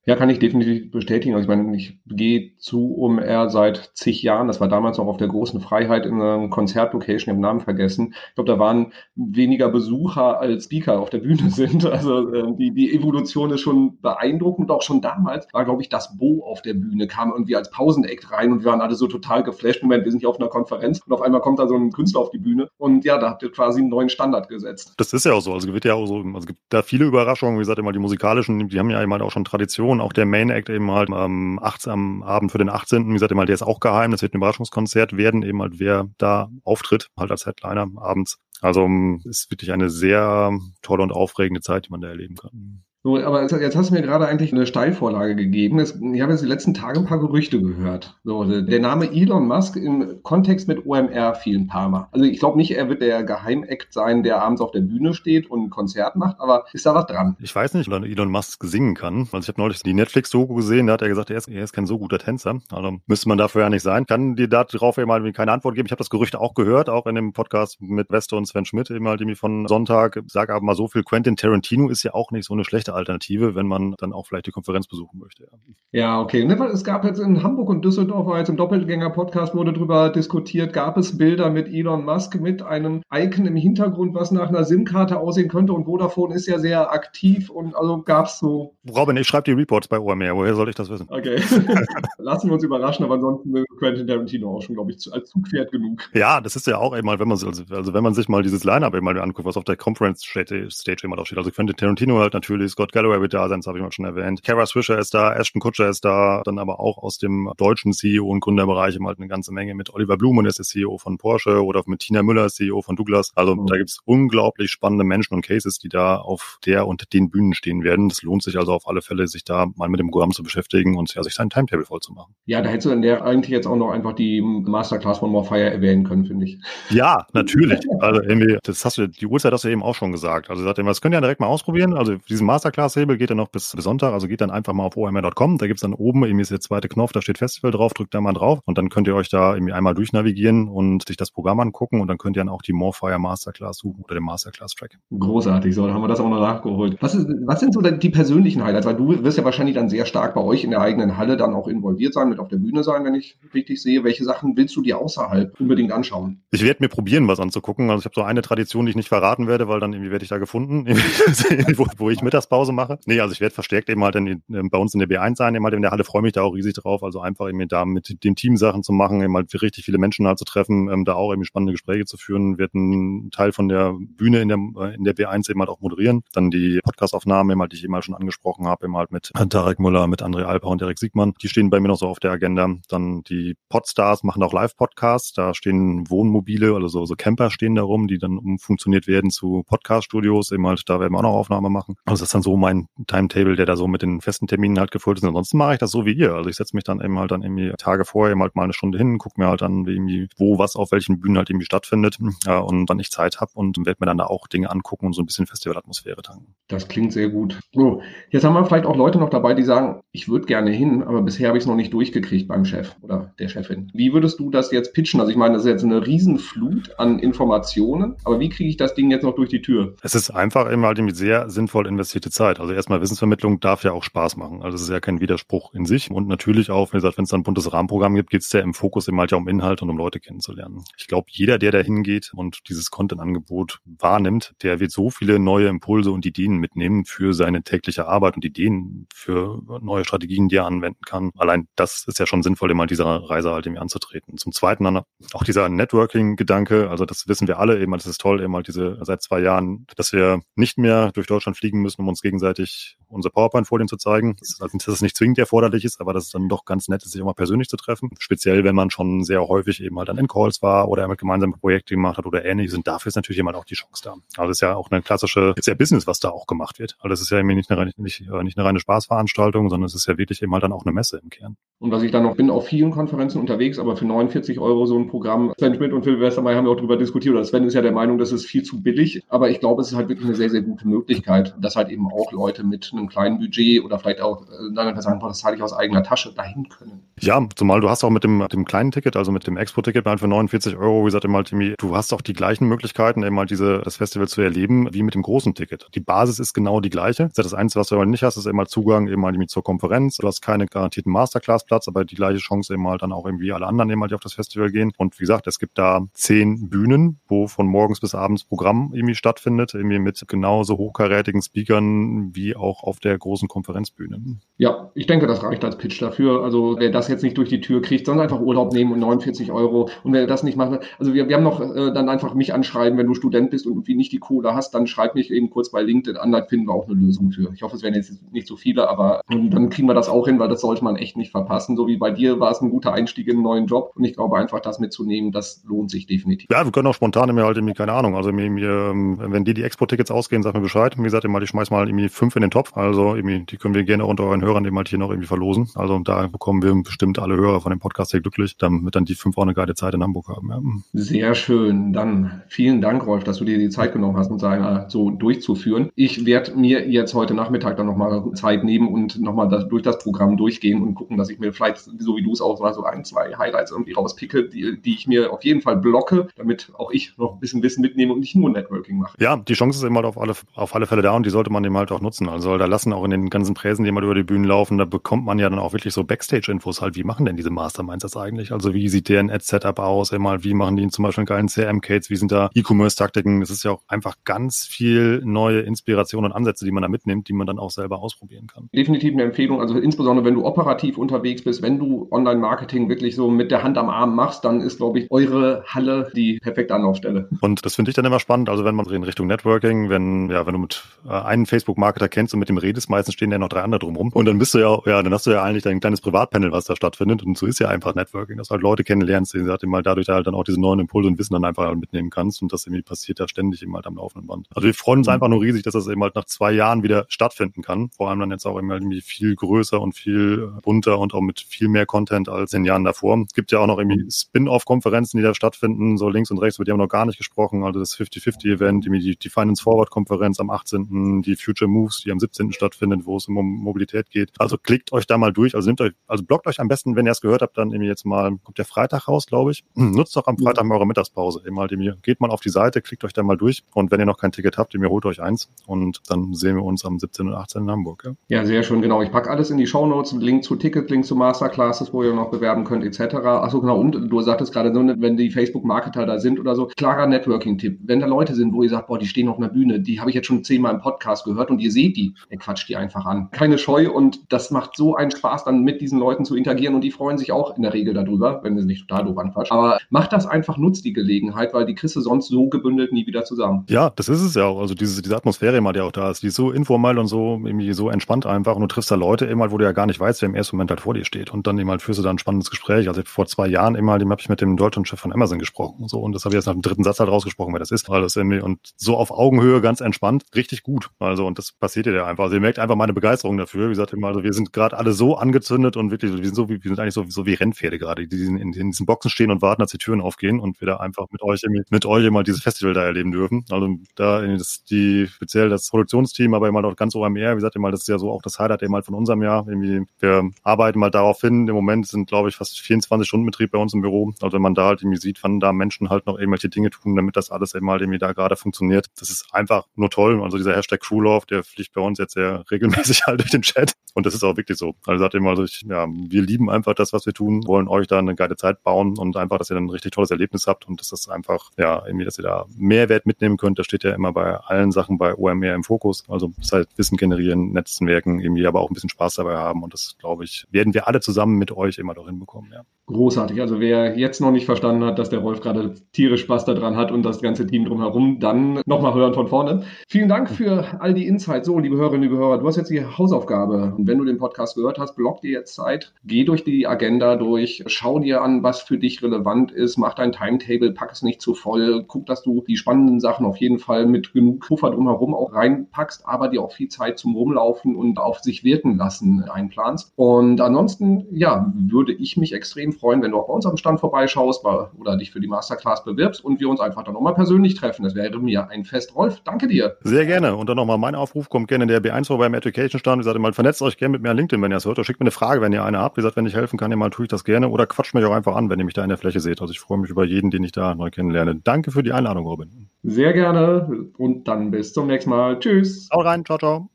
Ja, 0.04 0.16
kann 0.16 0.30
ich 0.30 0.40
definitiv 0.40 0.90
bestätigen. 0.90 1.34
Also 1.36 1.44
ich 1.44 1.56
meine, 1.56 1.76
ich 1.76 2.00
gehe 2.06 2.56
zu 2.58 2.96
OMR 2.98 3.48
seit 3.50 3.92
zig 3.94 4.20
Jahren. 4.22 4.48
Das 4.48 4.60
war 4.60 4.66
damals 4.66 4.98
noch 4.98 5.06
auf 5.06 5.16
der 5.16 5.28
großen 5.28 5.60
Freiheit 5.60 6.06
in 6.06 6.20
einer 6.20 6.48
Konzertlocation, 6.48 7.36
den 7.36 7.40
Namen 7.40 7.60
vergessen. 7.60 8.14
Ich 8.30 8.34
glaube, 8.34 8.50
da 8.50 8.58
waren 8.58 8.92
weniger 9.14 9.68
Besucher 9.68 10.40
als 10.40 10.64
Speaker 10.64 10.98
auf 10.98 11.10
der 11.10 11.18
Bühne 11.18 11.50
sind. 11.50 11.86
Also 11.86 12.32
äh, 12.32 12.52
die, 12.56 12.74
die 12.74 12.92
Evolution 12.92 13.52
ist 13.52 13.60
schon 13.60 14.00
beeindruckend. 14.00 14.72
Auch 14.72 14.82
schon 14.82 15.02
damals 15.02 15.46
war, 15.52 15.64
glaube 15.64 15.82
ich, 15.82 15.88
das 15.88 16.16
Bo 16.18 16.42
auf 16.44 16.62
der 16.62 16.74
Bühne, 16.74 17.06
kam 17.06 17.30
irgendwie 17.30 17.54
als 17.54 17.70
Pausenakt 17.70 18.32
rein 18.32 18.50
und 18.50 18.64
wir 18.64 18.72
waren 18.72 18.80
alle 18.80 18.96
so 18.96 19.06
total 19.06 19.44
geflasht. 19.44 19.82
Moment, 19.82 20.04
wir 20.04 20.10
sind 20.10 20.18
hier 20.18 20.28
auf 20.28 20.40
einer 20.40 20.48
Konferenz 20.48 21.00
und 21.06 21.12
auf 21.12 21.22
einmal 21.22 21.40
kommt 21.40 21.60
da 21.60 21.68
so 21.68 21.76
ein 21.76 21.92
Künstler 21.92 22.22
auf 22.22 22.30
die 22.30 22.38
Bühne 22.38 22.68
und 22.76 23.04
ja, 23.04 23.18
da 23.18 23.30
habt 23.30 23.44
ihr 23.44 23.52
quasi 23.52 23.80
einen 23.80 23.90
neuen 23.90 24.08
Standard 24.08 24.48
gesetzt. 24.48 24.94
Das 24.96 25.12
ist 25.12 25.24
ja 25.24 25.32
auch 25.32 25.40
so. 25.40 25.52
Also 25.52 25.72
wird 25.72 25.84
ja 25.84 25.94
auch 25.94 26.06
so, 26.06 26.16
also 26.16 26.38
es 26.38 26.46
gibt 26.46 26.58
da 26.70 26.82
viele 26.82 27.04
Überraschungen. 27.04 27.54
Wie 27.54 27.60
gesagt, 27.60 27.78
immer 27.78 27.92
die 27.92 28.00
musikalischen, 28.00 28.68
die 28.68 28.78
haben 28.80 28.90
ja 28.90 29.00
immer 29.00 29.20
auch 29.22 29.30
schon 29.30 29.44
Tradition 29.44 29.91
Tradition. 29.92 30.00
Auch 30.00 30.12
der 30.12 30.26
Main 30.26 30.50
Act 30.50 30.68
eben 30.68 30.90
halt 30.90 31.10
am, 31.10 31.58
18, 31.58 31.92
am 31.92 32.22
Abend 32.22 32.52
für 32.52 32.58
den 32.58 32.68
18. 32.68 33.08
Wie 33.08 33.12
gesagt, 33.12 33.32
immer, 33.32 33.46
der 33.46 33.54
ist 33.54 33.62
auch 33.62 33.80
geheim. 33.80 34.10
Das 34.10 34.22
wird 34.22 34.34
ein 34.34 34.38
Überraschungskonzert 34.38 35.16
werden, 35.16 35.42
eben 35.42 35.60
halt, 35.60 35.78
wer 35.78 36.08
da 36.18 36.48
auftritt, 36.64 37.08
halt 37.16 37.30
als 37.30 37.46
Headliner 37.46 37.88
abends. 37.96 38.38
Also 38.60 38.88
ist 39.24 39.50
wirklich 39.50 39.72
eine 39.72 39.90
sehr 39.90 40.52
tolle 40.82 41.02
und 41.02 41.12
aufregende 41.12 41.60
Zeit, 41.60 41.86
die 41.86 41.90
man 41.90 42.00
da 42.00 42.08
erleben 42.08 42.36
kann. 42.36 42.84
So, 43.04 43.18
aber 43.18 43.42
jetzt 43.42 43.76
hast 43.76 43.90
du 43.90 43.94
mir 43.94 44.02
gerade 44.02 44.28
eigentlich 44.28 44.52
eine 44.52 44.64
Steilvorlage 44.64 45.34
gegeben. 45.34 45.80
Ich 45.80 46.20
habe 46.20 46.30
jetzt 46.30 46.42
die 46.44 46.48
letzten 46.48 46.72
Tage 46.72 47.00
ein 47.00 47.04
paar 47.04 47.18
Gerüchte 47.18 47.60
gehört. 47.60 48.16
So, 48.22 48.44
der 48.44 48.78
Name 48.78 49.10
Elon 49.10 49.48
Musk 49.48 49.74
im 49.74 50.22
Kontext 50.22 50.68
mit 50.68 50.86
OMR 50.86 51.34
fiel 51.34 51.58
ein 51.58 51.66
paar 51.66 51.88
Mal. 51.88 52.06
Also 52.12 52.24
ich 52.24 52.38
glaube 52.38 52.58
nicht, 52.58 52.70
er 52.70 52.88
wird 52.88 53.02
der 53.02 53.24
Geheimakt 53.24 53.92
sein, 53.92 54.22
der 54.22 54.40
abends 54.40 54.60
auf 54.60 54.70
der 54.70 54.82
Bühne 54.82 55.14
steht 55.14 55.50
und 55.50 55.64
ein 55.64 55.70
Konzert 55.70 56.14
macht, 56.14 56.36
aber 56.38 56.64
ist 56.72 56.86
da 56.86 56.94
was 56.94 57.06
dran? 57.06 57.36
Ich 57.40 57.52
weiß 57.52 57.74
nicht, 57.74 57.92
ob 57.92 58.04
Elon 58.04 58.30
Musk 58.30 58.62
singen 58.62 58.94
kann. 58.94 59.28
Also 59.32 59.38
ich 59.40 59.48
habe 59.48 59.60
neulich 59.60 59.82
die 59.82 59.94
Netflix-Doku 59.94 60.54
gesehen, 60.54 60.86
da 60.86 60.92
hat 60.92 61.02
er 61.02 61.08
gesagt, 61.08 61.30
er 61.30 61.38
ist, 61.38 61.48
er 61.48 61.64
ist 61.64 61.72
kein 61.72 61.86
so 61.86 61.98
guter 61.98 62.20
Tänzer. 62.20 62.60
Also 62.70 62.98
müsste 63.08 63.28
man 63.28 63.36
dafür 63.36 63.62
ja 63.62 63.68
nicht 63.68 63.82
sein. 63.82 64.06
Kann 64.06 64.36
dir 64.36 64.46
darauf 64.46 64.98
eben 64.98 65.10
halt 65.10 65.34
keine 65.34 65.50
Antwort 65.50 65.74
geben. 65.74 65.86
Ich 65.86 65.92
habe 65.92 65.98
das 65.98 66.10
Gerücht 66.10 66.36
auch 66.36 66.54
gehört, 66.54 66.88
auch 66.88 67.06
in 67.06 67.16
dem 67.16 67.32
Podcast 67.32 67.82
mit 67.82 68.10
Wester 68.10 68.36
und 68.36 68.46
Sven 68.46 68.64
Schmidt, 68.64 68.92
eben 68.92 69.08
halt 69.08 69.20
irgendwie 69.20 69.34
von 69.34 69.66
Sonntag. 69.66 70.22
Sag 70.28 70.50
aber 70.50 70.64
mal 70.64 70.76
so 70.76 70.86
viel, 70.86 71.02
Quentin 71.02 71.34
Tarantino 71.34 71.88
ist 71.88 72.04
ja 72.04 72.14
auch 72.14 72.30
nicht 72.30 72.46
so 72.46 72.54
eine 72.54 72.62
schlechte 72.64 72.91
Alternative, 72.94 73.54
wenn 73.54 73.66
man 73.66 73.94
dann 73.98 74.12
auch 74.12 74.26
vielleicht 74.26 74.46
die 74.46 74.50
Konferenz 74.50 74.86
besuchen 74.86 75.18
möchte. 75.18 75.48
Ja, 75.92 76.20
okay. 76.20 76.44
Ne, 76.44 76.54
es 76.72 76.84
gab 76.84 77.04
jetzt 77.04 77.18
in 77.18 77.42
Hamburg 77.42 77.68
und 77.68 77.84
Düsseldorf, 77.84 78.28
als 78.28 78.48
im 78.48 78.56
Doppelgänger-Podcast 78.56 79.54
wurde 79.54 79.72
darüber 79.72 80.10
diskutiert, 80.10 80.72
gab 80.72 80.96
es 80.96 81.16
Bilder 81.18 81.50
mit 81.50 81.68
Elon 81.68 82.04
Musk 82.04 82.40
mit 82.40 82.62
einem 82.62 83.02
Icon 83.12 83.46
im 83.46 83.56
Hintergrund, 83.56 84.14
was 84.14 84.30
nach 84.30 84.48
einer 84.48 84.64
SIM-Karte 84.64 85.18
aussehen 85.18 85.48
könnte 85.48 85.72
und 85.72 85.84
Vodafone 85.84 86.34
ist 86.34 86.46
ja 86.46 86.58
sehr 86.58 86.92
aktiv 86.92 87.50
und 87.50 87.74
also 87.74 88.02
gab 88.02 88.26
es 88.26 88.38
so. 88.38 88.74
Robin, 88.94 89.16
ich 89.16 89.26
schreibe 89.26 89.44
die 89.44 89.52
Reports 89.52 89.88
bei 89.88 89.98
OMR, 89.98 90.34
woher 90.34 90.54
soll 90.54 90.68
ich 90.68 90.74
das 90.74 90.88
wissen? 90.88 91.06
Okay. 91.10 91.42
Lassen 92.18 92.48
wir 92.48 92.54
uns 92.54 92.64
überraschen, 92.64 93.04
aber 93.04 93.14
ansonsten 93.14 93.56
ist 93.56 93.66
Quentin 93.78 94.06
Tarantino 94.06 94.56
auch 94.56 94.62
schon, 94.62 94.74
glaube 94.74 94.92
ich, 94.92 95.12
als 95.12 95.30
Zugpferd 95.30 95.70
genug. 95.70 96.02
Ja, 96.14 96.40
das 96.40 96.56
ist 96.56 96.66
ja 96.66 96.78
auch 96.78 96.96
eben 96.96 97.06
mal, 97.06 97.18
wenn 97.18 97.28
man 97.28 97.38
also, 97.38 97.64
also 97.70 97.94
wenn 97.94 98.02
man 98.02 98.14
sich 98.14 98.28
mal 98.28 98.42
dieses 98.42 98.64
Line-Up 98.64 98.94
eben 98.94 99.04
mal 99.04 99.18
anguckt, 99.18 99.46
was 99.46 99.56
auf 99.56 99.64
der 99.64 99.76
Conference 99.76 100.24
Stage 100.24 101.04
eben 101.04 101.18
auch 101.18 101.26
steht. 101.26 101.38
Also 101.38 101.50
Quentin 101.50 101.76
Tarantino 101.76 102.18
halt 102.18 102.34
natürlich, 102.34 102.72
Scott 102.72 102.81
Galloway 102.90 103.20
wird 103.20 103.34
da 103.34 103.48
sein, 103.48 103.60
das 103.60 103.68
habe 103.68 103.78
ich 103.78 103.84
mal 103.84 103.92
schon 103.92 104.04
erwähnt. 104.04 104.42
Kara 104.42 104.66
Swisher 104.66 104.98
ist 104.98 105.14
da, 105.14 105.32
Ashton 105.34 105.60
Kutscher 105.60 105.88
ist 105.88 106.04
da, 106.04 106.42
dann 106.44 106.58
aber 106.58 106.80
auch 106.80 106.98
aus 106.98 107.18
dem 107.18 107.52
deutschen 107.56 107.92
CEO 107.92 108.26
und 108.26 108.40
Gründerbereich 108.40 108.98
halt 109.04 109.18
eine 109.18 109.28
ganze 109.28 109.52
Menge 109.52 109.74
mit 109.74 109.94
Oliver 109.94 110.16
Blumen, 110.16 110.42
der 110.44 110.50
ist 110.50 110.58
der 110.58 110.64
CEO 110.64 110.98
von 110.98 111.18
Porsche 111.18 111.64
oder 111.64 111.82
mit 111.86 112.00
Tina 112.00 112.22
Müller, 112.22 112.48
CEO 112.48 112.82
von 112.82 112.96
Douglas. 112.96 113.30
Also 113.36 113.54
mhm. 113.54 113.66
da 113.66 113.76
gibt's 113.76 113.98
unglaublich 114.04 114.70
spannende 114.70 115.04
Menschen 115.04 115.34
und 115.34 115.46
Cases, 115.46 115.78
die 115.78 115.88
da 115.88 116.16
auf 116.16 116.58
der 116.66 116.86
und 116.86 117.12
den 117.12 117.30
Bühnen 117.30 117.54
stehen 117.54 117.84
werden. 117.84 118.08
Das 118.08 118.22
lohnt 118.22 118.42
sich 118.42 118.58
also 118.58 118.72
auf 118.72 118.88
alle 118.88 119.02
Fälle, 119.02 119.26
sich 119.28 119.44
da 119.44 119.66
mal 119.76 119.88
mit 119.88 120.00
dem 120.00 120.10
Programm 120.10 120.32
zu 120.32 120.42
beschäftigen 120.42 120.96
und 120.96 121.14
ja, 121.14 121.22
sich 121.22 121.34
sein 121.34 121.50
Timetable 121.50 121.84
voll 121.84 122.00
zu 122.00 122.12
machen. 122.12 122.34
Ja, 122.46 122.62
da 122.62 122.70
hättest 122.70 122.86
du 122.86 122.90
dann 122.90 123.02
der 123.02 123.24
eigentlich 123.24 123.50
jetzt 123.50 123.66
auch 123.66 123.76
noch 123.76 123.90
einfach 123.90 124.14
die 124.14 124.40
Masterclass 124.40 125.18
von 125.18 125.30
Morfire 125.30 125.70
erwähnen 125.70 126.04
können, 126.04 126.24
finde 126.24 126.46
ich. 126.46 126.58
Ja, 126.90 127.26
natürlich. 127.32 127.80
Also 128.00 128.22
irgendwie, 128.22 128.58
das 128.62 128.84
hast 128.84 128.98
du, 128.98 129.08
die 129.08 129.26
Uhrzeit 129.26 129.52
hast 129.52 129.64
du 129.64 129.68
eben 129.68 129.82
auch 129.82 129.94
schon 129.94 130.12
gesagt. 130.12 130.50
Also 130.50 130.62
sagt 130.62 130.78
das 130.78 131.00
könnt 131.00 131.14
ihr 131.14 131.16
ja 131.16 131.20
direkt 131.20 131.40
mal 131.40 131.46
ausprobieren. 131.46 131.94
Also 131.94 132.16
diesen 132.28 132.46
Masterclass-Hebel 132.72 133.18
geht 133.18 133.30
ja 133.30 133.36
noch 133.36 133.48
bis 133.48 133.70
Sonntag, 133.70 134.12
also 134.12 134.28
geht 134.28 134.40
dann 134.40 134.50
einfach 134.50 134.72
mal 134.72 134.84
auf 134.84 134.96
omr.com. 134.96 135.58
Da 135.58 135.66
gibt's 135.66 135.82
dann 135.82 135.94
oben 135.94 136.24
irgendwie 136.24 136.42
ist 136.42 136.50
der 136.50 136.60
zweite 136.60 136.88
Knopf, 136.88 137.12
da 137.12 137.20
steht 137.20 137.38
Festival 137.38 137.70
drauf, 137.70 137.92
drückt 137.92 138.14
da 138.14 138.20
mal 138.20 138.32
drauf 138.32 138.60
und 138.64 138.78
dann 138.78 138.88
könnt 138.88 139.06
ihr 139.06 139.14
euch 139.14 139.28
da 139.28 139.54
irgendwie 139.54 139.72
einmal 139.72 139.94
durchnavigieren 139.94 140.68
und 140.68 141.06
sich 141.06 141.16
das 141.16 141.30
Programm 141.30 141.60
angucken 141.60 142.00
und 142.00 142.08
dann 142.08 142.18
könnt 142.18 142.36
ihr 142.36 142.40
dann 142.40 142.48
auch 142.48 142.62
die 142.62 142.72
Morfire 142.72 143.18
Masterclass 143.18 143.78
suchen 143.78 144.02
oder 144.04 144.14
den 144.14 144.24
Masterclass-Track. 144.24 144.98
Großartig, 145.16 145.74
so, 145.74 145.86
dann 145.86 145.94
haben 145.94 146.02
wir 146.02 146.08
das 146.08 146.20
auch 146.20 146.28
noch 146.28 146.40
nachgeholt. 146.40 146.96
Was, 147.00 147.14
ist, 147.14 147.28
was 147.44 147.60
sind 147.60 147.74
so 147.74 147.80
die 147.80 148.10
persönlichen 148.10 148.64
Highlights? 148.64 148.86
Weil 148.86 148.96
du 148.96 149.22
wirst 149.22 149.38
ja 149.38 149.44
wahrscheinlich 149.44 149.74
dann 149.74 149.88
sehr 149.88 150.06
stark 150.06 150.34
bei 150.34 150.40
euch 150.40 150.64
in 150.64 150.70
der 150.70 150.80
eigenen 150.80 151.18
Halle 151.18 151.36
dann 151.36 151.54
auch 151.54 151.68
involviert 151.68 152.14
sein, 152.14 152.28
mit 152.28 152.38
auf 152.38 152.48
der 152.48 152.56
Bühne 152.56 152.82
sein, 152.82 153.04
wenn 153.04 153.14
ich 153.14 153.38
richtig 153.52 153.82
sehe. 153.82 154.04
Welche 154.04 154.24
Sachen 154.24 154.56
willst 154.56 154.74
du 154.76 154.82
dir 154.82 154.98
außerhalb 154.98 155.58
unbedingt 155.60 155.92
anschauen? 155.92 156.42
Ich 156.50 156.64
werde 156.64 156.82
mir 156.82 156.88
probieren, 156.88 157.28
was 157.28 157.40
anzugucken. 157.40 157.90
Also 157.90 158.00
ich 158.00 158.04
habe 158.06 158.14
so 158.14 158.22
eine 158.22 158.42
Tradition, 158.42 158.86
die 158.86 158.90
ich 158.90 158.96
nicht 158.96 159.08
verraten 159.08 159.46
werde, 159.46 159.68
weil 159.68 159.80
dann 159.80 159.92
irgendwie 159.92 160.10
werde 160.10 160.22
ich 160.22 160.28
da 160.28 160.38
gefunden, 160.38 160.86
wo, 161.76 161.86
wo 161.96 162.10
ich 162.10 162.22
Mittagspause 162.22 162.61
mache. 162.70 162.98
Nee, 163.06 163.18
also 163.18 163.32
ich 163.32 163.40
werde 163.40 163.54
verstärkt 163.54 163.90
eben 163.90 164.04
halt 164.04 164.14
in, 164.14 164.42
bei 164.46 164.78
uns 164.78 164.94
in 164.94 165.00
der 165.00 165.08
B1 165.08 165.36
sein, 165.36 165.54
eben 165.54 165.64
halt 165.64 165.74
in 165.74 165.82
der 165.82 165.90
Halle, 165.90 166.04
freue 166.04 166.22
mich 166.22 166.32
da 166.32 166.42
auch 166.42 166.54
riesig 166.54 166.74
drauf. 166.74 167.02
Also 167.02 167.20
einfach 167.20 167.48
eben 167.48 167.66
da 167.66 167.84
mit 167.84 168.22
den 168.22 168.36
Team 168.36 168.56
Sachen 168.56 168.82
zu 168.82 168.92
machen, 168.92 169.22
eben 169.22 169.34
halt 169.34 169.52
richtig 169.60 169.84
viele 169.84 169.98
Menschen 169.98 170.26
halt 170.26 170.38
zu 170.38 170.44
treffen, 170.44 170.88
ähm, 170.88 171.04
da 171.04 171.14
auch 171.14 171.30
irgendwie 171.32 171.46
spannende 171.46 171.72
Gespräche 171.72 172.04
zu 172.04 172.16
führen. 172.16 172.58
Wir 172.58 172.68
einen 172.74 173.30
Teil 173.30 173.52
von 173.52 173.68
der 173.68 173.94
Bühne 173.98 174.40
in 174.40 174.48
der, 174.48 174.58
äh, 174.78 174.94
in 174.94 175.04
der 175.04 175.14
B1 175.14 175.50
eben 175.50 175.60
halt 175.60 175.68
auch 175.68 175.80
moderieren. 175.80 176.22
Dann 176.32 176.50
die 176.50 176.80
Podcastaufnahmen, 176.84 177.52
eben 177.52 177.60
halt, 177.60 177.72
die 177.72 177.76
ich 177.76 177.84
eben 177.84 177.94
halt 177.94 178.04
schon 178.04 178.14
angesprochen 178.14 178.66
habe, 178.66 178.86
eben 178.86 178.96
halt 178.96 179.10
mit 179.10 179.32
Tarek 179.50 179.78
Müller, 179.78 180.06
mit 180.06 180.22
André 180.22 180.44
Alper 180.44 180.68
und 180.68 180.80
Derek 180.80 180.98
Siegmann. 180.98 181.34
Die 181.42 181.48
stehen 181.48 181.70
bei 181.70 181.80
mir 181.80 181.88
noch 181.88 181.98
so 181.98 182.06
auf 182.06 182.20
der 182.20 182.30
Agenda. 182.30 182.68
Dann 182.88 183.22
die 183.24 183.56
Podstars 183.68 184.22
machen 184.22 184.42
auch 184.42 184.52
Live-Podcasts. 184.52 185.32
Da 185.32 185.54
stehen 185.54 186.08
Wohnmobile, 186.08 186.74
also 186.74 186.88
so, 186.88 187.06
so 187.06 187.14
Camper 187.16 187.50
stehen 187.50 187.74
da 187.74 187.82
rum, 187.82 188.08
die 188.08 188.18
dann 188.18 188.38
umfunktioniert 188.38 189.06
werden 189.06 189.30
zu 189.30 189.62
Podcast-Studios. 189.66 190.52
Eben 190.52 190.66
halt, 190.66 190.82
da 190.86 191.00
werden 191.00 191.12
wir 191.12 191.18
auch 191.18 191.22
noch 191.22 191.30
Aufnahme 191.30 191.70
machen. 191.70 191.96
Also 192.04 192.22
das 192.22 192.28
ist 192.28 192.34
dann 192.34 192.42
so 192.42 192.51
mein 192.56 192.86
Timetable, 193.06 193.56
der 193.56 193.66
da 193.66 193.76
so 193.76 193.86
mit 193.86 194.02
den 194.02 194.20
festen 194.20 194.46
Terminen 194.46 194.78
halt 194.78 194.90
gefüllt 194.90 195.18
ist. 195.18 195.24
Ansonsten 195.24 195.58
mache 195.58 195.74
ich 195.74 195.78
das 195.78 195.90
so 195.90 196.06
wie 196.06 196.12
ihr. 196.12 196.34
Also 196.34 196.48
ich 196.48 196.56
setze 196.56 196.76
mich 196.76 196.84
dann 196.84 197.00
eben 197.00 197.18
halt 197.18 197.30
dann 197.30 197.42
irgendwie 197.42 197.72
Tage 197.78 198.04
vorher 198.04 198.36
halt 198.38 198.56
mal 198.56 198.64
eine 198.64 198.72
Stunde 198.72 198.98
hin, 198.98 199.18
gucke 199.18 199.40
mir 199.40 199.48
halt 199.48 199.62
dann 199.62 199.86
irgendwie, 199.86 200.28
wo 200.36 200.58
was 200.58 200.76
auf 200.76 200.92
welchen 200.92 201.20
Bühnen 201.20 201.38
halt 201.38 201.50
irgendwie 201.50 201.66
stattfindet 201.66 202.18
äh, 202.46 202.58
und 202.58 202.88
wann 202.88 202.98
ich 202.98 203.10
Zeit 203.10 203.40
habe 203.40 203.52
und 203.54 203.76
werde 203.78 203.98
mir 204.00 204.06
dann 204.06 204.18
da 204.18 204.26
auch 204.26 204.46
Dinge 204.46 204.70
angucken 204.70 205.06
und 205.06 205.12
so 205.12 205.22
ein 205.22 205.26
bisschen 205.26 205.46
Festivalatmosphäre 205.46 206.22
tanken. 206.22 206.54
Das 206.68 206.88
klingt 206.88 207.12
sehr 207.12 207.28
gut. 207.28 207.60
So, 207.72 208.02
jetzt 208.30 208.44
haben 208.44 208.54
wir 208.54 208.64
vielleicht 208.64 208.86
auch 208.86 208.96
Leute 208.96 209.18
noch 209.18 209.30
dabei, 209.30 209.54
die 209.54 209.62
sagen, 209.62 210.00
ich 210.12 210.28
würde 210.28 210.46
gerne 210.46 210.70
hin, 210.70 211.02
aber 211.02 211.22
bisher 211.22 211.48
habe 211.48 211.58
ich 211.58 211.64
es 211.64 211.68
noch 211.68 211.76
nicht 211.76 211.92
durchgekriegt 211.92 212.48
beim 212.48 212.64
Chef 212.64 212.94
oder 213.02 213.32
der 213.38 213.48
Chefin. 213.48 213.90
Wie 213.94 214.12
würdest 214.12 214.38
du 214.38 214.50
das 214.50 214.72
jetzt 214.72 214.94
pitchen? 214.94 215.20
Also 215.20 215.30
ich 215.30 215.36
meine, 215.36 215.54
das 215.54 215.64
ist 215.64 215.68
jetzt 215.68 215.84
eine 215.84 216.06
Riesenflut 216.06 216.98
an 216.98 217.18
Informationen, 217.18 218.16
aber 218.24 218.40
wie 218.40 218.48
kriege 218.48 218.68
ich 218.68 218.76
das 218.76 218.94
Ding 218.94 219.10
jetzt 219.10 219.22
noch 219.22 219.34
durch 219.34 219.50
die 219.50 219.62
Tür? 219.62 219.94
Es 220.02 220.14
ist 220.14 220.30
einfach 220.30 220.68
immer 220.70 220.88
halt 220.88 220.98
irgendwie 220.98 221.14
sehr 221.14 221.50
sinnvoll 221.50 221.86
investierte 221.86 222.30
Zeit. 222.30 222.41
Also 222.42 222.72
erstmal 222.72 223.00
Wissensvermittlung 223.00 223.60
darf 223.60 223.84
ja 223.84 223.92
auch 223.92 224.02
Spaß 224.02 224.36
machen. 224.36 224.62
Also 224.62 224.76
es 224.76 224.82
ist 224.82 224.90
ja 224.90 225.00
kein 225.00 225.20
Widerspruch 225.20 225.74
in 225.74 225.86
sich 225.86 226.10
und 226.10 226.28
natürlich 226.28 226.70
auch, 226.70 226.92
wenn 226.92 227.02
es 227.04 227.28
dann 227.30 227.40
ein 227.40 227.42
buntes 227.42 227.72
Rahmenprogramm 227.72 228.14
gibt, 228.14 228.30
geht 228.30 228.42
es 228.42 228.52
ja 228.52 228.60
im 228.60 228.74
Fokus 228.74 229.08
immer 229.08 229.22
halt 229.22 229.32
ja 229.32 229.36
um 229.38 229.48
Inhalt 229.48 229.82
und 229.82 229.90
um 229.90 229.96
Leute 229.96 230.20
kennenzulernen. 230.20 230.84
Ich 230.96 231.06
glaube, 231.06 231.26
jeder, 231.30 231.58
der 231.58 231.72
da 231.72 231.78
hingeht 231.78 232.32
und 232.34 232.68
dieses 232.68 232.90
Content-Angebot 232.90 233.80
wahrnimmt, 233.84 234.54
der 234.62 234.80
wird 234.80 234.90
so 234.90 235.10
viele 235.10 235.38
neue 235.38 235.68
Impulse 235.68 236.10
und 236.10 236.26
Ideen 236.26 236.56
mitnehmen 236.56 237.04
für 237.04 237.34
seine 237.34 237.62
tägliche 237.62 238.06
Arbeit 238.06 238.36
und 238.36 238.44
Ideen 238.44 239.06
für 239.14 239.60
neue 239.80 240.04
Strategien, 240.04 240.48
die 240.48 240.56
er 240.56 240.66
anwenden 240.66 241.02
kann. 241.06 241.30
Allein 241.36 241.68
das 241.76 242.04
ist 242.06 242.18
ja 242.18 242.26
schon 242.26 242.42
sinnvoll, 242.42 242.70
immer 242.70 242.86
dieser 242.86 243.06
Reise 243.06 243.52
halt 243.52 243.66
irgendwie 243.66 243.80
anzutreten. 243.80 244.36
Zum 244.36 244.52
Zweiten 244.52 244.84
dann 244.84 245.02
auch 245.32 245.44
dieser 245.44 245.68
Networking-Gedanke, 245.68 246.90
also 246.90 247.04
das 247.04 247.28
wissen 247.28 247.48
wir 247.48 247.58
alle 247.58 247.80
eben, 247.80 247.92
das 247.92 248.06
ist 248.06 248.20
toll, 248.20 248.42
eben 248.42 248.54
halt 248.54 248.68
diese 248.68 248.98
seit 249.02 249.22
zwei 249.22 249.40
Jahren, 249.40 249.86
dass 249.96 250.12
wir 250.12 250.40
nicht 250.56 250.78
mehr 250.78 251.12
durch 251.12 251.26
Deutschland 251.26 251.56
fliegen 251.56 251.80
müssen, 251.80 252.02
um 252.02 252.08
uns 252.08 252.21
gegenseitig 252.22 252.96
unsere 253.12 253.32
PowerPoint-Folien 253.32 253.88
zu 253.88 253.96
zeigen. 253.96 254.36
Das 254.40 254.50
ist, 254.50 254.62
also, 254.62 254.76
dass 254.78 254.88
es 254.88 255.02
nicht 255.02 255.16
zwingend 255.16 255.38
erforderlich 255.38 255.84
ist, 255.84 256.00
aber 256.00 256.12
dass 256.12 256.24
es 256.24 256.30
dann 256.30 256.48
doch 256.48 256.64
ganz 256.64 256.88
nett 256.88 257.02
ist, 257.02 257.12
sich 257.12 257.20
auch 257.20 257.26
mal 257.26 257.34
persönlich 257.34 257.68
zu 257.68 257.76
treffen. 257.76 258.10
Speziell, 258.18 258.64
wenn 258.64 258.74
man 258.74 258.90
schon 258.90 259.22
sehr 259.24 259.46
häufig 259.46 259.82
eben 259.82 259.98
halt 259.98 260.08
an 260.08 260.18
In-Calls 260.18 260.62
war 260.62 260.88
oder 260.88 261.06
mit 261.08 261.18
gemeinsamen 261.18 261.52
Projekte 261.52 261.94
gemacht 261.94 262.18
hat 262.18 262.26
oder 262.26 262.44
ähnliches. 262.44 262.74
Und 262.74 262.86
dafür 262.86 263.10
ist 263.10 263.16
natürlich 263.16 263.38
immer 263.38 263.54
auch 263.54 263.64
die 263.64 263.74
Chance 263.74 264.02
da. 264.02 264.14
Also 264.36 264.48
das 264.48 264.56
ist 264.56 264.60
ja 264.62 264.74
auch 264.74 264.90
eine 264.90 265.02
klassische, 265.02 265.52
ist 265.56 265.68
ja 265.68 265.74
Business, 265.74 266.06
was 266.06 266.20
da 266.20 266.30
auch 266.30 266.46
gemacht 266.46 266.78
wird. 266.78 266.96
Also 267.00 267.10
das 267.10 267.20
ist 267.20 267.30
ja 267.30 267.36
irgendwie 267.36 267.56
nicht 267.56 267.70
eine, 267.70 267.92
nicht, 267.96 268.22
äh, 268.22 268.42
nicht 268.42 268.56
eine 268.56 268.66
reine 268.66 268.80
Spaßveranstaltung, 268.80 269.68
sondern 269.68 269.86
es 269.86 269.94
ist 269.94 270.06
ja 270.06 270.16
wirklich 270.16 270.42
eben 270.42 270.52
halt 270.52 270.62
dann 270.62 270.72
auch 270.72 270.84
eine 270.84 270.92
Messe 270.92 271.20
im 271.22 271.28
Kern. 271.28 271.56
Und 271.78 271.90
was 271.90 272.02
ich 272.02 272.12
dann 272.12 272.22
noch 272.22 272.36
bin, 272.36 272.48
auf 272.48 272.66
vielen 272.66 272.92
Konferenzen 272.92 273.40
unterwegs, 273.40 273.78
aber 273.78 273.96
für 273.96 274.06
49 274.06 274.58
Euro 274.60 274.86
so 274.86 274.96
ein 274.96 275.08
Programm. 275.08 275.52
Sven 275.58 275.74
Schmidt 275.74 275.92
und 275.92 276.04
Phil 276.04 276.20
Westermeier 276.20 276.56
haben 276.56 276.66
ja 276.66 276.72
auch 276.72 276.76
darüber 276.76 276.96
diskutiert. 276.96 277.34
Oder 277.34 277.44
Sven 277.44 277.64
ist 277.64 277.74
ja 277.74 277.82
der 277.82 277.92
Meinung, 277.92 278.18
das 278.18 278.32
ist 278.32 278.46
viel 278.46 278.62
zu 278.62 278.80
billig. 278.82 279.22
Aber 279.28 279.50
ich 279.50 279.60
glaube, 279.60 279.82
es 279.82 279.88
ist 279.88 279.96
halt 279.96 280.08
wirklich 280.08 280.26
eine 280.26 280.36
sehr, 280.36 280.48
sehr 280.48 280.62
gute 280.62 280.86
Möglichkeit, 280.86 281.56
dass 281.60 281.76
halt 281.76 281.90
eben 281.90 282.06
auch 282.12 282.32
Leute 282.32 282.64
mit 282.64 282.90
einem 282.92 283.08
kleinen 283.08 283.38
Budget 283.38 283.84
oder 283.84 283.98
vielleicht 283.98 284.20
auch 284.20 284.42
äh, 284.42 284.74
dann 284.74 285.00
sagen, 285.00 285.18
boah, 285.18 285.28
das 285.28 285.40
zahle 285.40 285.56
ich 285.56 285.62
aus 285.62 285.72
eigener 285.72 286.02
Tasche 286.02 286.32
dahin 286.32 286.68
können. 286.68 287.02
Ja, 287.20 287.40
zumal 287.54 287.80
du 287.80 287.88
hast 287.88 288.04
auch 288.04 288.10
mit 288.10 288.24
dem, 288.24 288.46
dem 288.50 288.64
kleinen 288.64 288.90
Ticket, 288.90 289.16
also 289.16 289.32
mit 289.32 289.46
dem 289.46 289.56
Expo-Ticket 289.56 290.04
für 290.18 290.28
49 290.28 290.76
Euro, 290.76 291.02
wie 291.02 291.06
gesagt, 291.06 291.24
immer 291.24 291.38
halt 291.38 291.52
du 291.52 291.96
hast 291.96 292.12
auch 292.12 292.20
die 292.20 292.32
gleichen 292.32 292.66
Möglichkeiten, 292.66 293.22
eben 293.22 293.38
halt 293.38 293.50
diese, 293.50 293.80
das 293.80 293.96
Festival 293.96 294.28
zu 294.28 294.40
erleben, 294.42 294.92
wie 294.92 295.02
mit 295.02 295.14
dem 295.14 295.22
großen 295.22 295.54
Ticket. 295.54 295.88
Die 295.94 296.00
Basis 296.00 296.38
ist 296.38 296.52
genau 296.52 296.80
die 296.80 296.90
gleiche. 296.90 297.30
Das 297.34 297.54
Einzige, 297.54 297.80
was 297.80 297.88
du 297.88 297.94
aber 297.94 298.06
nicht 298.06 298.22
hast, 298.22 298.36
ist 298.36 298.46
immer 298.46 298.66
Zugang 298.66 299.08
eben 299.08 299.24
halt 299.24 299.50
zur 299.50 299.62
Konferenz. 299.62 300.16
Du 300.16 300.26
hast 300.26 300.40
keine 300.40 300.66
garantierten 300.66 301.12
Masterclass-Platz, 301.12 301.88
aber 301.88 302.04
die 302.04 302.14
gleiche 302.14 302.38
Chance 302.38 302.74
eben 302.74 302.86
halt 302.86 303.02
dann 303.02 303.12
auch 303.12 303.26
irgendwie 303.26 303.52
alle 303.52 303.66
anderen 303.66 303.90
eben 303.90 304.00
halt 304.02 304.12
auf 304.14 304.20
das 304.20 304.34
Festival 304.34 304.70
gehen. 304.70 304.92
Und 304.96 305.18
wie 305.18 305.22
gesagt, 305.22 305.46
es 305.46 305.58
gibt 305.58 305.78
da 305.78 306.00
zehn 306.14 306.68
Bühnen, 306.68 307.20
wo 307.28 307.46
von 307.46 307.66
morgens 307.66 308.00
bis 308.00 308.14
abends 308.14 308.44
Programm 308.44 308.92
irgendwie 308.94 309.14
stattfindet, 309.14 309.74
irgendwie 309.74 309.98
mit 309.98 310.22
genauso 310.28 310.76
hochkarätigen 310.76 311.42
Speakern 311.42 312.01
wie 312.34 312.56
auch 312.56 312.82
auf 312.82 313.00
der 313.00 313.18
großen 313.18 313.48
Konferenzbühne. 313.48 314.20
Ja, 314.56 314.90
ich 314.94 315.06
denke, 315.06 315.26
das 315.26 315.42
reicht 315.42 315.64
als 315.64 315.76
Pitch 315.76 316.00
dafür. 316.00 316.42
Also 316.42 316.76
wer 316.78 316.90
das 316.90 317.08
jetzt 317.08 317.22
nicht 317.22 317.36
durch 317.36 317.48
die 317.48 317.60
Tür 317.60 317.82
kriegt, 317.82 318.06
sondern 318.06 318.24
einfach 318.24 318.40
Urlaub 318.40 318.72
nehmen 318.72 318.92
und 318.92 319.00
49 319.00 319.52
Euro. 319.52 319.88
Und 320.02 320.12
wer 320.12 320.26
das 320.26 320.42
nicht 320.42 320.56
macht, 320.56 320.80
also 320.98 321.14
wir, 321.14 321.28
wir 321.28 321.36
haben 321.36 321.42
noch 321.42 321.60
äh, 321.60 321.92
dann 321.92 322.08
einfach 322.08 322.34
mich 322.34 322.54
anschreiben, 322.54 322.98
wenn 322.98 323.06
du 323.06 323.14
Student 323.14 323.50
bist 323.50 323.66
und 323.66 323.72
irgendwie 323.72 323.94
nicht 323.94 324.12
die 324.12 324.18
Kohle 324.18 324.54
hast, 324.54 324.74
dann 324.74 324.86
schreib 324.86 325.14
mich 325.14 325.30
eben 325.30 325.50
kurz 325.50 325.70
bei 325.70 325.82
LinkedIn 325.82 326.16
an, 326.16 326.32
da 326.32 326.44
finden 326.44 326.66
wir 326.66 326.74
auch 326.74 326.86
eine 326.86 326.94
Lösung 326.94 327.32
für. 327.32 327.52
Ich 327.54 327.62
hoffe, 327.62 327.76
es 327.76 327.82
werden 327.82 327.94
jetzt 327.94 328.32
nicht 328.32 328.46
so 328.46 328.56
viele, 328.56 328.88
aber 328.88 329.22
dann 329.28 329.70
kriegen 329.70 329.88
wir 329.88 329.94
das 329.94 330.08
auch 330.08 330.26
hin, 330.26 330.38
weil 330.38 330.48
das 330.48 330.60
sollte 330.60 330.84
man 330.84 330.96
echt 330.96 331.16
nicht 331.16 331.30
verpassen. 331.30 331.76
So 331.76 331.86
wie 331.86 331.96
bei 331.96 332.10
dir 332.10 332.40
war 332.40 332.50
es 332.50 332.60
ein 332.60 332.70
guter 332.70 332.92
Einstieg 332.92 333.26
in 333.28 333.34
einen 333.34 333.42
neuen 333.42 333.66
Job 333.66 333.92
und 333.96 334.04
ich 334.04 334.14
glaube 334.14 334.36
einfach, 334.36 334.60
das 334.60 334.78
mitzunehmen, 334.78 335.32
das 335.32 335.64
lohnt 335.66 335.90
sich 335.90 336.06
definitiv. 336.06 336.48
Ja, 336.50 336.64
wir 336.64 336.72
können 336.72 336.86
auch 336.86 336.94
spontan 336.94 337.34
mir 337.34 337.44
halt 337.44 337.56
irgendwie, 337.56 337.74
keine 337.74 337.92
Ahnung, 337.92 338.16
also 338.16 338.32
mir, 338.32 338.50
mir, 338.50 338.90
ähm, 338.90 339.18
wenn 339.18 339.44
die 339.44 339.54
die 339.54 339.62
Expo-Tickets 339.62 340.10
ausgehen, 340.10 340.42
sag 340.42 340.54
mir 340.54 340.60
Bescheid. 340.60 340.96
Wie 340.98 341.02
gesagt, 341.02 341.24
ich 341.24 341.48
schmeiß 341.48 341.70
mal 341.70 341.88
irgendwie 341.92 342.08
fünf 342.08 342.34
in 342.36 342.42
den 342.42 342.50
Topf, 342.50 342.76
also 342.76 343.14
irgendwie, 343.14 343.40
die 343.40 343.56
können 343.56 343.74
wir 343.74 343.84
gerne 343.84 344.06
unter 344.06 344.24
euren 344.24 344.42
Hörern 344.42 344.64
eben 344.64 344.76
halt 344.76 344.88
hier 344.88 344.98
noch 344.98 345.10
irgendwie 345.10 345.26
verlosen. 345.26 345.68
Also 345.74 345.98
da 345.98 346.26
bekommen 346.26 346.62
wir 346.62 346.74
bestimmt 346.82 347.18
alle 347.18 347.36
Hörer 347.36 347.60
von 347.60 347.70
dem 347.70 347.78
Podcast 347.78 348.12
hier 348.12 348.20
glücklich, 348.20 348.56
damit 348.56 348.94
dann 348.96 349.04
die 349.04 349.14
fünf 349.14 349.36
auch 349.36 349.42
eine 349.42 349.54
geile 349.54 349.74
Zeit 349.74 349.94
in 349.94 350.02
Hamburg 350.02 350.28
haben. 350.28 350.50
Ja. 350.50 350.60
Sehr 350.94 351.34
schön. 351.34 351.92
Dann 351.92 352.42
vielen 352.48 352.80
Dank, 352.80 353.06
Rolf, 353.06 353.24
dass 353.24 353.38
du 353.38 353.44
dir 353.44 353.58
die 353.58 353.68
Zeit 353.68 353.92
genommen 353.92 354.16
hast, 354.16 354.30
uns 354.30 354.42
einmal 354.42 354.86
so 354.88 355.10
durchzuführen. 355.10 355.90
Ich 355.94 356.24
werde 356.24 356.56
mir 356.56 356.88
jetzt 356.88 357.14
heute 357.14 357.34
Nachmittag 357.34 357.76
dann 357.76 357.86
nochmal 357.86 358.22
Zeit 358.34 358.64
nehmen 358.64 358.88
und 358.88 359.20
nochmal 359.20 359.48
das, 359.48 359.68
durch 359.68 359.82
das 359.82 359.98
Programm 359.98 360.36
durchgehen 360.36 360.82
und 360.82 360.94
gucken, 360.94 361.16
dass 361.16 361.28
ich 361.28 361.38
mir 361.38 361.52
vielleicht, 361.52 361.78
so 361.78 362.16
wie 362.16 362.22
du 362.22 362.32
es 362.32 362.40
auch 362.40 362.60
mal 362.60 362.72
so 362.72 362.84
ein, 362.84 363.04
zwei 363.04 363.34
Highlights 363.36 363.70
irgendwie 363.70 363.92
rauspicke, 363.92 364.48
die, 364.48 364.80
die 364.80 364.94
ich 364.94 365.06
mir 365.06 365.32
auf 365.32 365.44
jeden 365.44 365.60
Fall 365.60 365.76
blocke, 365.76 366.28
damit 366.36 366.70
auch 366.78 366.90
ich 366.90 367.16
noch 367.18 367.34
ein 367.34 367.40
bisschen 367.40 367.62
Wissen 367.62 367.82
mitnehme 367.82 368.12
und 368.12 368.20
nicht 368.20 368.34
nur 368.34 368.50
Networking 368.50 368.98
mache. 368.98 369.16
Ja, 369.20 369.36
die 369.36 369.54
Chance 369.54 369.78
ist 369.78 369.84
immer 369.84 369.96
halt 369.96 370.06
auf 370.06 370.18
alle, 370.18 370.34
auf 370.54 370.74
alle 370.74 370.86
Fälle 370.86 371.02
da 371.02 371.14
und 371.14 371.26
die 371.26 371.30
sollte 371.30 371.50
man 371.50 371.64
eben 371.64 371.76
halt 371.76 371.81
auch 371.90 372.00
nutzen. 372.00 372.28
Also 372.28 372.56
da 372.58 372.66
lassen 372.66 372.92
auch 372.92 373.04
in 373.04 373.10
den 373.10 373.30
ganzen 373.30 373.54
Präsen, 373.54 373.84
die 373.84 373.90
mal 373.90 374.04
über 374.04 374.14
die 374.14 374.22
Bühnen 374.22 374.44
laufen, 374.44 374.78
da 374.78 374.84
bekommt 374.84 375.24
man 375.24 375.38
ja 375.38 375.48
dann 375.48 375.58
auch 375.58 375.72
wirklich 375.72 375.94
so 375.94 376.04
Backstage-Infos 376.04 376.80
halt. 376.80 376.94
Wie 376.96 377.04
machen 377.04 377.26
denn 377.26 377.36
diese 377.36 377.50
Masterminds 377.50 378.02
das 378.02 378.16
eigentlich? 378.16 378.52
Also 378.52 378.74
wie 378.74 378.88
sieht 378.88 379.08
deren 379.08 379.30
Ad-Setup 379.30 379.78
aus? 379.78 380.12
Immer, 380.12 380.44
wie 380.44 380.54
machen 380.54 380.76
die 380.76 380.88
zum 380.88 381.04
Beispiel 381.04 381.22
einen 381.22 381.26
geilen 381.26 381.48
CRM-Cates? 381.48 382.10
Wie 382.10 382.16
sind 382.16 382.30
da 382.30 382.50
E-Commerce-Taktiken? 382.54 383.40
Das 383.40 383.50
ist 383.50 383.64
ja 383.64 383.72
auch 383.72 383.82
einfach 383.88 384.16
ganz 384.24 384.64
viel 384.64 385.22
neue 385.24 385.60
Inspiration 385.60 386.24
und 386.24 386.32
Ansätze, 386.32 386.64
die 386.64 386.70
man 386.70 386.82
da 386.82 386.88
mitnimmt, 386.88 387.28
die 387.28 387.32
man 387.32 387.46
dann 387.46 387.58
auch 387.58 387.70
selber 387.70 388.00
ausprobieren 388.00 388.46
kann. 388.46 388.68
Definitiv 388.74 389.14
eine 389.14 389.24
Empfehlung. 389.24 389.60
Also 389.60 389.78
insbesondere, 389.78 390.24
wenn 390.24 390.34
du 390.34 390.44
operativ 390.44 390.98
unterwegs 390.98 391.42
bist, 391.42 391.62
wenn 391.62 391.78
du 391.78 392.06
Online-Marketing 392.10 392.88
wirklich 392.88 393.16
so 393.16 393.30
mit 393.30 393.50
der 393.50 393.62
Hand 393.62 393.78
am 393.78 393.88
Arm 393.88 394.14
machst, 394.14 394.44
dann 394.44 394.60
ist, 394.60 394.76
glaube 394.76 395.00
ich, 395.00 395.10
eure 395.10 395.64
Halle 395.66 396.10
die 396.14 396.38
perfekte 396.40 396.74
Anlaufstelle. 396.74 397.28
Und 397.40 397.64
das 397.64 397.74
finde 397.74 397.90
ich 397.90 397.94
dann 397.94 398.04
immer 398.04 398.20
spannend. 398.20 398.48
Also 398.48 398.64
wenn 398.64 398.74
man 398.74 398.86
in 398.86 399.02
Richtung 399.02 399.26
Networking, 399.26 399.88
wenn, 399.88 400.28
ja, 400.30 400.46
wenn 400.46 400.52
du 400.52 400.58
mit 400.58 400.84
äh, 401.06 401.10
einem 401.10 401.46
Facebook-Marketer 401.72 402.08
kennst 402.08 402.34
und 402.34 402.40
mit 402.40 402.48
dem 402.48 402.58
redest, 402.58 402.90
meistens 402.90 403.14
stehen 403.14 403.30
ja 403.30 403.38
noch 403.38 403.48
drei 403.48 403.62
andere 403.62 403.80
drumherum. 403.80 404.10
Und 404.12 404.26
dann 404.26 404.38
bist 404.38 404.54
du 404.54 404.58
ja, 404.58 404.78
ja, 404.86 405.02
dann 405.02 405.12
hast 405.12 405.26
du 405.26 405.30
ja 405.30 405.42
eigentlich 405.42 405.62
dein 405.62 405.80
kleines 405.80 406.00
Privatpanel, 406.00 406.52
was 406.52 406.64
da 406.64 406.76
stattfindet. 406.76 407.22
Und 407.22 407.38
so 407.38 407.46
ist 407.46 407.58
ja 407.60 407.68
einfach 407.68 407.94
Networking, 407.94 408.36
dass 408.36 408.48
du 408.48 408.52
halt 408.52 408.62
Leute 408.62 408.84
kennenlernst, 408.84 409.34
die 409.34 409.42
halt 409.42 409.62
mal 409.64 409.82
dadurch 409.82 410.08
halt 410.08 410.26
dann 410.26 410.34
auch 410.34 410.44
diese 410.44 410.60
neuen 410.60 410.80
Impulse 410.80 411.08
und 411.08 411.18
Wissen 411.18 411.34
dann 411.34 411.44
einfach 411.44 411.64
halt 411.64 411.78
mitnehmen 411.78 412.10
kannst. 412.10 412.42
Und 412.42 412.52
das 412.52 412.66
irgendwie 412.66 412.82
passiert 412.82 413.18
ja 413.18 413.28
ständig 413.28 413.62
eben 413.62 413.74
halt 413.74 413.86
am 413.86 413.96
laufenden 413.96 414.26
Band. 414.28 414.48
Also 414.54 414.66
wir 414.66 414.74
freuen 414.74 414.98
uns 414.98 415.06
mhm. 415.06 415.14
einfach 415.14 415.28
nur 415.28 415.40
riesig, 415.40 415.62
dass 415.62 415.74
das 415.74 415.88
eben 415.88 416.02
halt 416.02 416.14
nach 416.14 416.24
zwei 416.24 416.52
Jahren 416.52 416.82
wieder 416.82 417.06
stattfinden 417.08 417.62
kann. 417.62 417.90
Vor 417.96 418.10
allem 418.10 418.20
dann 418.20 418.30
jetzt 418.30 418.46
auch 418.46 418.58
eben 418.58 418.70
halt 418.70 418.82
irgendwie 418.82 419.00
viel 419.00 419.34
größer 419.34 419.80
und 419.80 419.94
viel 419.94 420.52
bunter 420.62 420.98
und 420.98 421.14
auch 421.14 421.20
mit 421.20 421.40
viel 421.40 421.68
mehr 421.68 421.86
Content 421.86 422.28
als 422.28 422.52
in 422.52 422.64
Jahren 422.64 422.84
davor. 422.84 423.18
Es 423.26 423.34
gibt 423.34 423.52
ja 423.52 423.58
auch 423.60 423.66
noch 423.66 423.78
irgendwie 423.78 424.06
Spin-off-Konferenzen, 424.10 425.18
die 425.18 425.22
da 425.22 425.34
stattfinden, 425.34 425.96
so 425.96 426.08
links 426.08 426.30
und 426.30 426.38
rechts, 426.38 426.58
über 426.58 426.64
die 426.64 426.72
haben 426.72 426.78
wir 426.78 426.84
noch 426.84 426.90
gar 426.90 427.06
nicht 427.06 427.18
gesprochen. 427.18 427.64
Also 427.64 427.80
das 427.80 427.96
50-50-Event, 427.96 428.84
die, 428.84 429.16
die 429.16 429.28
Finance 429.28 429.62
Forward-Konferenz 429.62 430.40
am 430.40 430.50
18., 430.50 431.22
die 431.22 431.36
Future 431.36 431.61
Moves, 431.66 432.02
die 432.02 432.10
am 432.10 432.18
17. 432.18 432.52
stattfindet, 432.52 433.06
wo 433.06 433.16
es 433.16 433.28
um 433.28 433.34
Mobilität 433.34 434.10
geht. 434.10 434.30
Also 434.38 434.56
klickt 434.58 434.92
euch 434.92 435.06
da 435.06 435.18
mal 435.18 435.32
durch, 435.32 435.54
also 435.54 435.68
nehmt 435.68 435.80
euch, 435.80 435.92
also 436.06 436.24
bloggt 436.24 436.46
euch 436.46 436.60
am 436.60 436.68
besten, 436.68 436.96
wenn 436.96 437.06
ihr 437.06 437.12
es 437.12 437.20
gehört 437.20 437.42
habt, 437.42 437.56
dann 437.58 437.70
irgendwie 437.72 437.88
jetzt 437.88 438.04
mal, 438.04 438.30
kommt 438.42 438.58
der 438.58 438.64
Freitag 438.64 439.08
raus, 439.08 439.26
glaube 439.26 439.50
ich. 439.50 439.64
Nutzt 439.74 440.16
doch 440.16 440.26
am 440.26 440.38
Freitag 440.38 440.64
mal 440.64 440.76
eure 440.76 440.86
Mittagspause. 440.86 441.42
Eben 441.46 441.58
halt, 441.58 441.72
irgendwie, 441.72 441.92
geht 442.02 442.20
mal 442.20 442.30
auf 442.30 442.40
die 442.40 442.50
Seite, 442.50 442.82
klickt 442.82 443.04
euch 443.04 443.12
da 443.12 443.22
mal 443.22 443.36
durch 443.36 443.62
und 443.74 443.90
wenn 443.90 444.00
ihr 444.00 444.06
noch 444.06 444.18
kein 444.18 444.32
Ticket 444.32 444.58
habt, 444.58 444.74
ihr 444.74 444.88
holt 444.88 445.04
euch 445.06 445.22
eins 445.22 445.50
und 445.66 446.00
dann 446.08 446.34
sehen 446.34 446.56
wir 446.56 446.64
uns 446.64 446.84
am 446.84 446.98
17. 446.98 447.28
und 447.28 447.34
18. 447.34 447.62
in 447.62 447.70
Hamburg. 447.70 448.02
Ja, 448.04 448.38
ja 448.38 448.46
sehr 448.46 448.62
schön, 448.62 448.82
genau. 448.82 449.02
Ich 449.02 449.10
packe 449.10 449.30
alles 449.30 449.50
in 449.50 449.58
die 449.58 449.66
Show 449.66 449.86
Notes, 449.86 450.12
Link 450.12 450.44
zu 450.44 450.56
Ticket, 450.56 450.90
Link 450.90 451.04
zu 451.04 451.14
Masterclasses, 451.16 451.92
wo 451.92 452.02
ihr 452.02 452.14
noch 452.14 452.30
bewerben 452.30 452.64
könnt, 452.64 452.84
etc. 452.84 453.14
Achso, 453.16 453.60
genau, 453.60 453.78
und 453.78 454.08
du 454.08 454.20
sagtest 454.20 454.52
gerade, 454.52 454.72
wenn 454.74 455.16
die 455.16 455.30
Facebook-Marketer 455.30 456.06
da 456.06 456.18
sind 456.18 456.40
oder 456.40 456.54
so, 456.54 456.66
klarer 456.76 457.06
Networking-Tipp. 457.06 457.80
Wenn 457.84 458.00
da 458.00 458.06
Leute 458.06 458.34
sind, 458.34 458.52
wo 458.52 458.62
ihr 458.62 458.68
sagt, 458.68 458.88
boah, 458.88 458.98
die 458.98 459.06
stehen 459.06 459.28
auf 459.28 459.38
einer 459.38 459.48
Bühne, 459.48 459.80
die 459.80 460.00
habe 460.00 460.10
ich 460.10 460.14
jetzt 460.14 460.26
schon 460.26 460.44
zehnmal 460.44 460.74
im 460.74 460.80
Podcast 460.80 461.24
gehört 461.24 461.50
und 461.52 461.60
ihr 461.60 461.70
seht 461.70 461.96
die, 461.96 462.14
dann 462.30 462.38
quatscht 462.38 462.68
die 462.68 462.76
einfach 462.76 463.06
an. 463.06 463.30
Keine 463.30 463.58
Scheu 463.58 463.90
und 463.90 464.20
das 464.32 464.50
macht 464.50 464.76
so 464.76 464.96
einen 464.96 465.10
Spaß, 465.10 465.44
dann 465.44 465.62
mit 465.62 465.80
diesen 465.80 465.98
Leuten 465.98 466.24
zu 466.24 466.34
interagieren 466.34 466.74
und 466.74 466.82
die 466.82 466.90
freuen 466.90 467.18
sich 467.18 467.32
auch 467.32 467.56
in 467.56 467.62
der 467.62 467.72
Regel 467.72 467.94
darüber, 467.94 468.40
wenn 468.42 468.58
sie 468.58 468.66
nicht 468.66 468.88
total 468.88 469.04
doof 469.04 469.18
anquatschen. 469.18 469.56
Aber 469.56 469.78
macht 469.90 470.12
das 470.12 470.26
einfach, 470.26 470.56
nutzt 470.58 470.84
die 470.84 470.92
Gelegenheit, 470.92 471.54
weil 471.54 471.66
die 471.66 471.74
kriegst 471.74 471.96
du 471.96 472.00
sonst 472.00 472.28
so 472.28 472.48
gebündelt 472.48 472.92
nie 472.92 473.06
wieder 473.06 473.24
zusammen. 473.24 473.64
Ja, 473.68 473.90
das 473.90 474.08
ist 474.08 474.22
es 474.22 474.34
ja 474.34 474.44
auch. 474.44 474.60
Also 474.60 474.74
diese, 474.74 475.02
diese 475.02 475.16
Atmosphäre 475.16 475.56
immer, 475.56 475.72
die 475.72 475.80
auch 475.80 475.92
da 475.92 476.10
ist, 476.10 476.22
die 476.22 476.28
ist 476.28 476.36
so 476.36 476.50
informell 476.50 476.98
und 476.98 477.06
so 477.06 477.40
irgendwie 477.44 477.72
so 477.72 477.90
entspannt 477.90 478.26
einfach 478.26 478.54
und 478.54 478.62
du 478.62 478.66
triffst 478.66 478.90
da 478.90 478.94
Leute 478.94 479.26
immer, 479.26 479.50
wo 479.50 479.58
du 479.58 479.64
ja 479.64 479.72
gar 479.72 479.86
nicht 479.86 480.00
weißt, 480.00 480.22
wer 480.22 480.28
im 480.28 480.34
ersten 480.34 480.56
Moment 480.56 480.70
halt 480.70 480.80
vor 480.80 480.94
dir 480.94 481.04
steht 481.04 481.32
und 481.32 481.46
dann 481.46 481.58
eben 481.58 481.70
halt 481.70 481.82
führst 481.82 481.98
du 481.98 482.02
da 482.02 482.10
ein 482.10 482.18
spannendes 482.18 482.50
Gespräch. 482.50 482.88
Also 482.88 483.02
vor 483.04 483.26
zwei 483.26 483.46
Jahren 483.48 483.74
immer, 483.74 483.98
dem 483.98 484.10
habe 484.10 484.20
ich 484.20 484.28
mit 484.28 484.40
dem 484.40 484.56
Deutschlandchef 484.56 485.00
von 485.00 485.12
Amazon 485.12 485.38
gesprochen 485.38 485.88
so 485.88 486.00
und 486.00 486.12
das 486.12 486.24
habe 486.24 486.34
ich 486.34 486.38
jetzt 486.38 486.46
nach 486.46 486.52
dem 486.52 486.62
dritten 486.62 486.84
Satz 486.84 487.00
halt 487.00 487.10
rausgesprochen, 487.10 487.52
wer 487.52 487.60
das 487.60 487.70
ist, 487.70 487.88
weil 487.88 488.02
das 488.02 488.16
irgendwie 488.16 488.40
und 488.40 488.58
so 488.76 488.96
auf 488.96 489.10
Augenhöhe 489.10 489.60
ganz 489.60 489.80
entspannt, 489.80 490.24
richtig 490.34 490.62
gut. 490.62 490.90
Also 490.98 491.26
und 491.32 491.38
das 491.38 491.52
passiert 491.52 491.86
ja 491.86 492.04
einfach. 492.04 492.24
Also 492.24 492.36
ihr 492.36 492.42
merkt 492.42 492.58
einfach 492.58 492.76
meine 492.76 492.92
Begeisterung 492.92 493.38
dafür. 493.38 493.68
Wie 493.68 493.70
gesagt, 493.70 493.94
also 494.02 494.22
wir 494.22 494.34
sind 494.34 494.52
gerade 494.52 494.76
alle 494.76 494.92
so 494.92 495.16
angezündet 495.16 495.78
und 495.78 495.90
wirklich, 495.90 496.12
wir 496.12 496.22
sind 496.22 496.34
so 496.34 496.50
wie, 496.50 496.62
wir 496.62 496.68
sind 496.68 496.78
eigentlich 496.78 496.92
so, 496.92 497.06
so 497.08 497.24
wie 497.24 497.32
Rennpferde 497.32 497.78
gerade, 497.78 498.06
die 498.06 498.22
in, 498.22 498.36
in, 498.36 498.52
diesen 498.52 498.84
Boxen 498.84 499.10
stehen 499.10 499.30
und 499.30 499.40
warten, 499.40 499.62
dass 499.62 499.70
die 499.70 499.78
Türen 499.78 500.02
aufgehen 500.02 500.40
und 500.40 500.60
wir 500.60 500.66
da 500.66 500.76
einfach 500.76 501.06
mit 501.10 501.22
euch 501.22 501.42
mit 501.70 501.86
euch 501.86 502.04
immer 502.04 502.22
dieses 502.22 502.42
Festival 502.42 502.74
da 502.74 502.84
erleben 502.84 503.12
dürfen. 503.12 503.46
Also 503.50 503.78
da 503.94 504.20
das, 504.20 504.62
die 504.64 505.06
speziell 505.06 505.48
das 505.48 505.70
Produktionsteam, 505.70 506.34
aber 506.34 506.48
immer 506.48 506.62
auch 506.64 506.76
ganz 506.76 506.94
OMR, 506.94 507.32
wie 507.32 507.36
gesagt, 507.36 507.56
immer 507.56 507.70
das 507.70 507.80
ist 507.80 507.88
ja 507.88 507.98
so 507.98 508.10
auch 508.10 508.20
das 508.20 508.38
Highlight 508.38 508.62
eben 508.62 508.74
halt 508.74 508.84
von 508.84 508.94
unserem 508.94 509.22
Jahr. 509.22 509.46
Irgendwie 509.48 509.86
wir 510.00 510.28
arbeiten 510.42 510.78
mal 510.78 510.90
darauf 510.90 511.22
hin. 511.22 511.48
Im 511.48 511.54
Moment 511.54 511.86
sind 511.86 512.08
glaube 512.08 512.28
ich 512.28 512.36
fast 512.36 512.60
24 512.60 513.08
Stunden 513.08 513.24
Betrieb 513.24 513.52
bei 513.52 513.58
uns 513.58 513.72
im 513.72 513.80
Büro. 513.80 514.12
Also 514.20 514.34
wenn 514.34 514.42
man 514.42 514.54
da 514.54 514.66
halt 514.66 514.82
irgendwie 514.82 515.00
sieht, 515.00 515.22
wann 515.22 515.40
da 515.40 515.54
Menschen 515.54 515.88
halt 515.88 516.06
noch 516.06 516.18
irgendwelche 516.18 516.50
Dinge 516.50 516.68
tun, 516.68 516.94
damit 516.94 517.16
das 517.16 517.30
alles 517.30 517.54
eben 517.54 517.70
halt 517.70 517.80
irgendwie 517.80 517.98
da 517.98 518.12
gerade 518.12 518.36
funktioniert. 518.36 518.88
Das 518.98 519.08
ist 519.08 519.26
einfach 519.32 519.66
nur 519.76 519.88
toll. 519.88 520.22
Also 520.22 520.36
dieser 520.36 520.54
Hashtag 520.54 520.82
Crewlove, 521.22 521.26
der 521.26 521.42
fliegt 521.42 521.72
bei 521.72 521.80
uns 521.80 521.98
jetzt 521.98 522.14
sehr 522.14 522.44
regelmäßig 522.50 523.06
halt 523.06 523.20
durch 523.20 523.30
den 523.30 523.42
Chat. 523.42 523.72
Und 523.94 524.06
das 524.06 524.14
ist 524.14 524.24
auch 524.24 524.36
wirklich 524.36 524.58
so. 524.58 524.74
Also 524.86 525.02
sagt 525.02 525.14
immer, 525.14 525.30
also 525.30 525.44
ich, 525.44 525.62
ja, 525.68 525.86
wir 525.86 526.22
lieben 526.22 526.48
einfach 526.48 526.74
das, 526.74 526.92
was 526.92 527.04
wir 527.04 527.12
tun, 527.12 527.46
wollen 527.46 527.68
euch 527.68 527.86
da 527.86 527.98
eine 527.98 528.14
geile 528.14 528.36
Zeit 528.36 528.62
bauen 528.62 528.96
und 528.98 529.16
einfach, 529.16 529.38
dass 529.38 529.50
ihr 529.50 529.54
dann 529.54 529.66
ein 529.66 529.70
richtig 529.70 529.92
tolles 529.92 530.10
Erlebnis 530.10 530.46
habt 530.46 530.66
und 530.66 530.80
dass 530.80 530.88
das 530.88 531.08
einfach, 531.08 531.50
ja, 531.58 531.84
irgendwie, 531.86 532.04
dass 532.04 532.18
ihr 532.18 532.22
da 532.22 532.46
Mehrwert 532.56 533.06
mitnehmen 533.06 533.36
könnt. 533.36 533.58
Das 533.58 533.66
steht 533.66 533.84
ja 533.84 533.94
immer 533.94 534.12
bei 534.12 534.36
allen 534.36 534.72
Sachen 534.72 534.96
bei 534.96 535.14
OMR 535.14 535.54
im 535.54 535.64
Fokus. 535.64 536.04
Also 536.08 536.32
das 536.38 536.52
heißt 536.52 536.78
Wissen 536.78 536.96
generieren, 536.96 537.52
Netzwerken, 537.52 538.20
irgendwie 538.20 538.46
aber 538.46 538.60
auch 538.60 538.70
ein 538.70 538.74
bisschen 538.74 538.90
Spaß 538.90 539.14
dabei 539.14 539.36
haben. 539.36 539.62
Und 539.62 539.74
das, 539.74 539.96
glaube 539.98 540.24
ich, 540.24 540.46
werden 540.50 540.72
wir 540.72 540.88
alle 540.88 541.00
zusammen 541.00 541.38
mit 541.38 541.52
euch 541.52 541.78
immer 541.78 541.94
doch 541.94 542.06
hinbekommen, 542.06 542.50
ja. 542.52 542.64
Großartig. 542.86 543.40
Also 543.40 543.60
wer 543.60 543.96
jetzt 543.96 544.20
noch 544.20 544.32
nicht 544.32 544.44
verstanden 544.44 544.84
hat, 544.84 544.98
dass 544.98 545.08
der 545.08 545.20
Rolf 545.20 545.40
gerade 545.40 545.74
tierisch 545.92 546.22
Spaß 546.22 546.44
daran 546.44 546.76
hat 546.76 546.90
und 546.90 547.04
das 547.04 547.22
ganze 547.22 547.46
Team 547.46 547.64
drumherum, 547.64 548.18
dann 548.18 548.60
nochmal 548.66 548.92
hören 548.94 549.14
von 549.14 549.28
vorne. 549.28 549.64
Vielen 549.88 550.08
Dank 550.08 550.28
für 550.28 550.80
all 550.80 550.92
die 550.92 551.06
Insight. 551.12 551.44
So, 551.44 551.58
liebe 551.58 551.76
Hörerinnen, 551.76 552.02
liebe 552.08 552.16
Hörer, 552.16 552.38
du 552.38 552.46
hast 552.46 552.56
jetzt 552.56 552.70
die 552.70 552.82
Hausaufgabe. 552.82 553.74
Und 553.76 553.86
wenn 553.86 553.98
du 553.98 554.04
den 554.06 554.16
Podcast 554.16 554.54
gehört 554.54 554.78
hast, 554.78 554.96
block 554.96 555.20
dir 555.20 555.32
jetzt 555.32 555.54
Zeit, 555.54 555.92
geh 556.04 556.24
durch 556.24 556.42
die 556.42 556.66
Agenda 556.66 557.16
durch, 557.16 557.62
schau 557.66 557.98
dir 557.98 558.22
an, 558.22 558.42
was 558.42 558.62
für 558.62 558.78
dich 558.78 559.02
relevant 559.02 559.52
ist, 559.52 559.76
mach 559.76 559.92
dein 559.92 560.12
Timetable, 560.12 560.72
pack 560.72 560.90
es 560.92 561.02
nicht 561.02 561.20
zu 561.20 561.34
voll, 561.34 561.84
guck, 561.86 562.06
dass 562.06 562.22
du 562.22 562.42
die 562.48 562.56
spannenden 562.56 562.98
Sachen 562.98 563.26
auf 563.26 563.36
jeden 563.36 563.58
Fall 563.58 563.84
mit 563.84 564.14
genug 564.14 564.40
Puffer 564.40 564.70
drumherum 564.70 565.14
auch 565.14 565.34
reinpackst, 565.34 566.08
aber 566.08 566.28
dir 566.28 566.42
auch 566.42 566.52
viel 566.52 566.68
Zeit 566.68 566.98
zum 566.98 567.14
Rumlaufen 567.14 567.76
und 567.76 567.98
auf 567.98 568.20
sich 568.20 568.42
wirken 568.42 568.78
lassen 568.78 569.22
einplanst. 569.24 569.92
Und 569.96 570.40
ansonsten, 570.40 571.04
ja, 571.10 571.52
würde 571.54 571.92
ich 571.92 572.16
mich 572.16 572.32
extrem 572.32 572.72
freuen, 572.72 573.02
wenn 573.02 573.10
du 573.10 573.18
auch 573.18 573.26
bei 573.26 573.34
uns 573.34 573.44
am 573.44 573.58
Stand 573.58 573.80
vorbeischaust 573.80 574.46
oder 574.78 574.96
dich 574.96 575.10
für 575.10 575.20
die 575.20 575.28
Masterclass 575.28 575.84
bewirbst 575.84 576.24
und 576.24 576.40
wir 576.40 576.48
uns 576.48 576.60
einfach 576.60 576.84
dann 576.84 576.94
nochmal 576.94 577.14
persönlich 577.14 577.54
treffen. 577.54 577.82
Das 577.82 577.94
wäre 577.94 578.18
mir 578.18 578.48
ein 578.48 578.64
Fest. 578.64 578.96
Rolf, 578.96 579.20
danke 579.24 579.46
dir. 579.46 579.76
Sehr 579.82 580.06
gerne. 580.06 580.36
Und 580.36 580.48
dann 580.48 580.56
nochmal 580.56 580.78
mein 580.78 581.01
Aufruf, 581.02 581.28
kommt 581.28 581.48
gerne 581.48 581.64
in 581.64 581.68
der 581.68 581.82
B1 581.82 582.06
vorbei 582.06 582.26
im 582.26 582.34
Education 582.34 582.78
Stand. 582.78 583.00
Wie 583.00 583.04
gesagt, 583.04 583.18
mal 583.18 583.32
vernetzt 583.32 583.60
euch 583.62 583.76
gerne 583.76 583.92
mit 583.92 584.02
mir 584.02 584.10
an 584.10 584.16
LinkedIn, 584.16 584.40
wenn 584.42 584.52
ihr 584.52 584.56
es 584.56 584.64
hört. 584.64 584.78
Oder 584.78 584.84
schickt 584.84 585.00
mir 585.00 585.04
eine 585.04 585.10
Frage, 585.10 585.40
wenn 585.40 585.52
ihr 585.52 585.64
eine 585.64 585.78
habt. 585.78 585.96
Wie 585.96 586.00
gesagt, 586.00 586.16
wenn 586.16 586.26
ich 586.26 586.34
helfen 586.34 586.58
kann, 586.58 586.70
mal 586.78 586.90
tue 586.90 587.04
ich 587.04 587.10
das 587.10 587.24
gerne. 587.24 587.48
Oder 587.48 587.66
quatscht 587.66 587.94
mich 587.94 588.04
auch 588.04 588.12
einfach 588.12 588.36
an, 588.36 588.48
wenn 588.48 588.58
ihr 588.58 588.64
mich 588.64 588.74
da 588.74 588.82
in 588.82 588.88
der 588.88 588.98
Fläche 588.98 589.20
seht. 589.20 589.40
Also 589.40 589.52
ich 589.52 589.60
freue 589.60 589.78
mich 589.78 589.90
über 589.90 590.04
jeden, 590.04 590.30
den 590.30 590.44
ich 590.44 590.52
da 590.52 590.74
neu 590.74 590.90
kennenlerne. 590.90 591.36
Danke 591.42 591.70
für 591.70 591.82
die 591.82 591.92
Einladung, 591.92 592.26
Robin. 592.26 592.68
Sehr 592.82 593.12
gerne. 593.12 593.88
Und 593.98 594.28
dann 594.28 594.50
bis 594.50 594.72
zum 594.72 594.86
nächsten 594.86 595.10
Mal. 595.10 595.38
Tschüss. 595.40 595.88
Hau 595.92 596.00
rein. 596.00 596.24
Ciao, 596.24 596.38
ciao. 596.38 596.70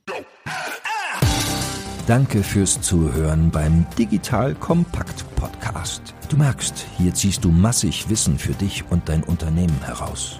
Danke 2.07 2.41
fürs 2.41 2.79
Zuhören 2.81 3.51
beim 3.51 3.85
Digital 3.97 4.55
Kompakt 4.55 5.25
Podcast. 5.35 6.15
Du 6.29 6.37
merkst, 6.37 6.85
hier 6.97 7.13
ziehst 7.13 7.43
du 7.43 7.49
massig 7.49 8.09
Wissen 8.09 8.37
für 8.37 8.53
dich 8.53 8.85
und 8.89 9.09
dein 9.09 9.23
Unternehmen 9.23 9.81
heraus. 9.83 10.39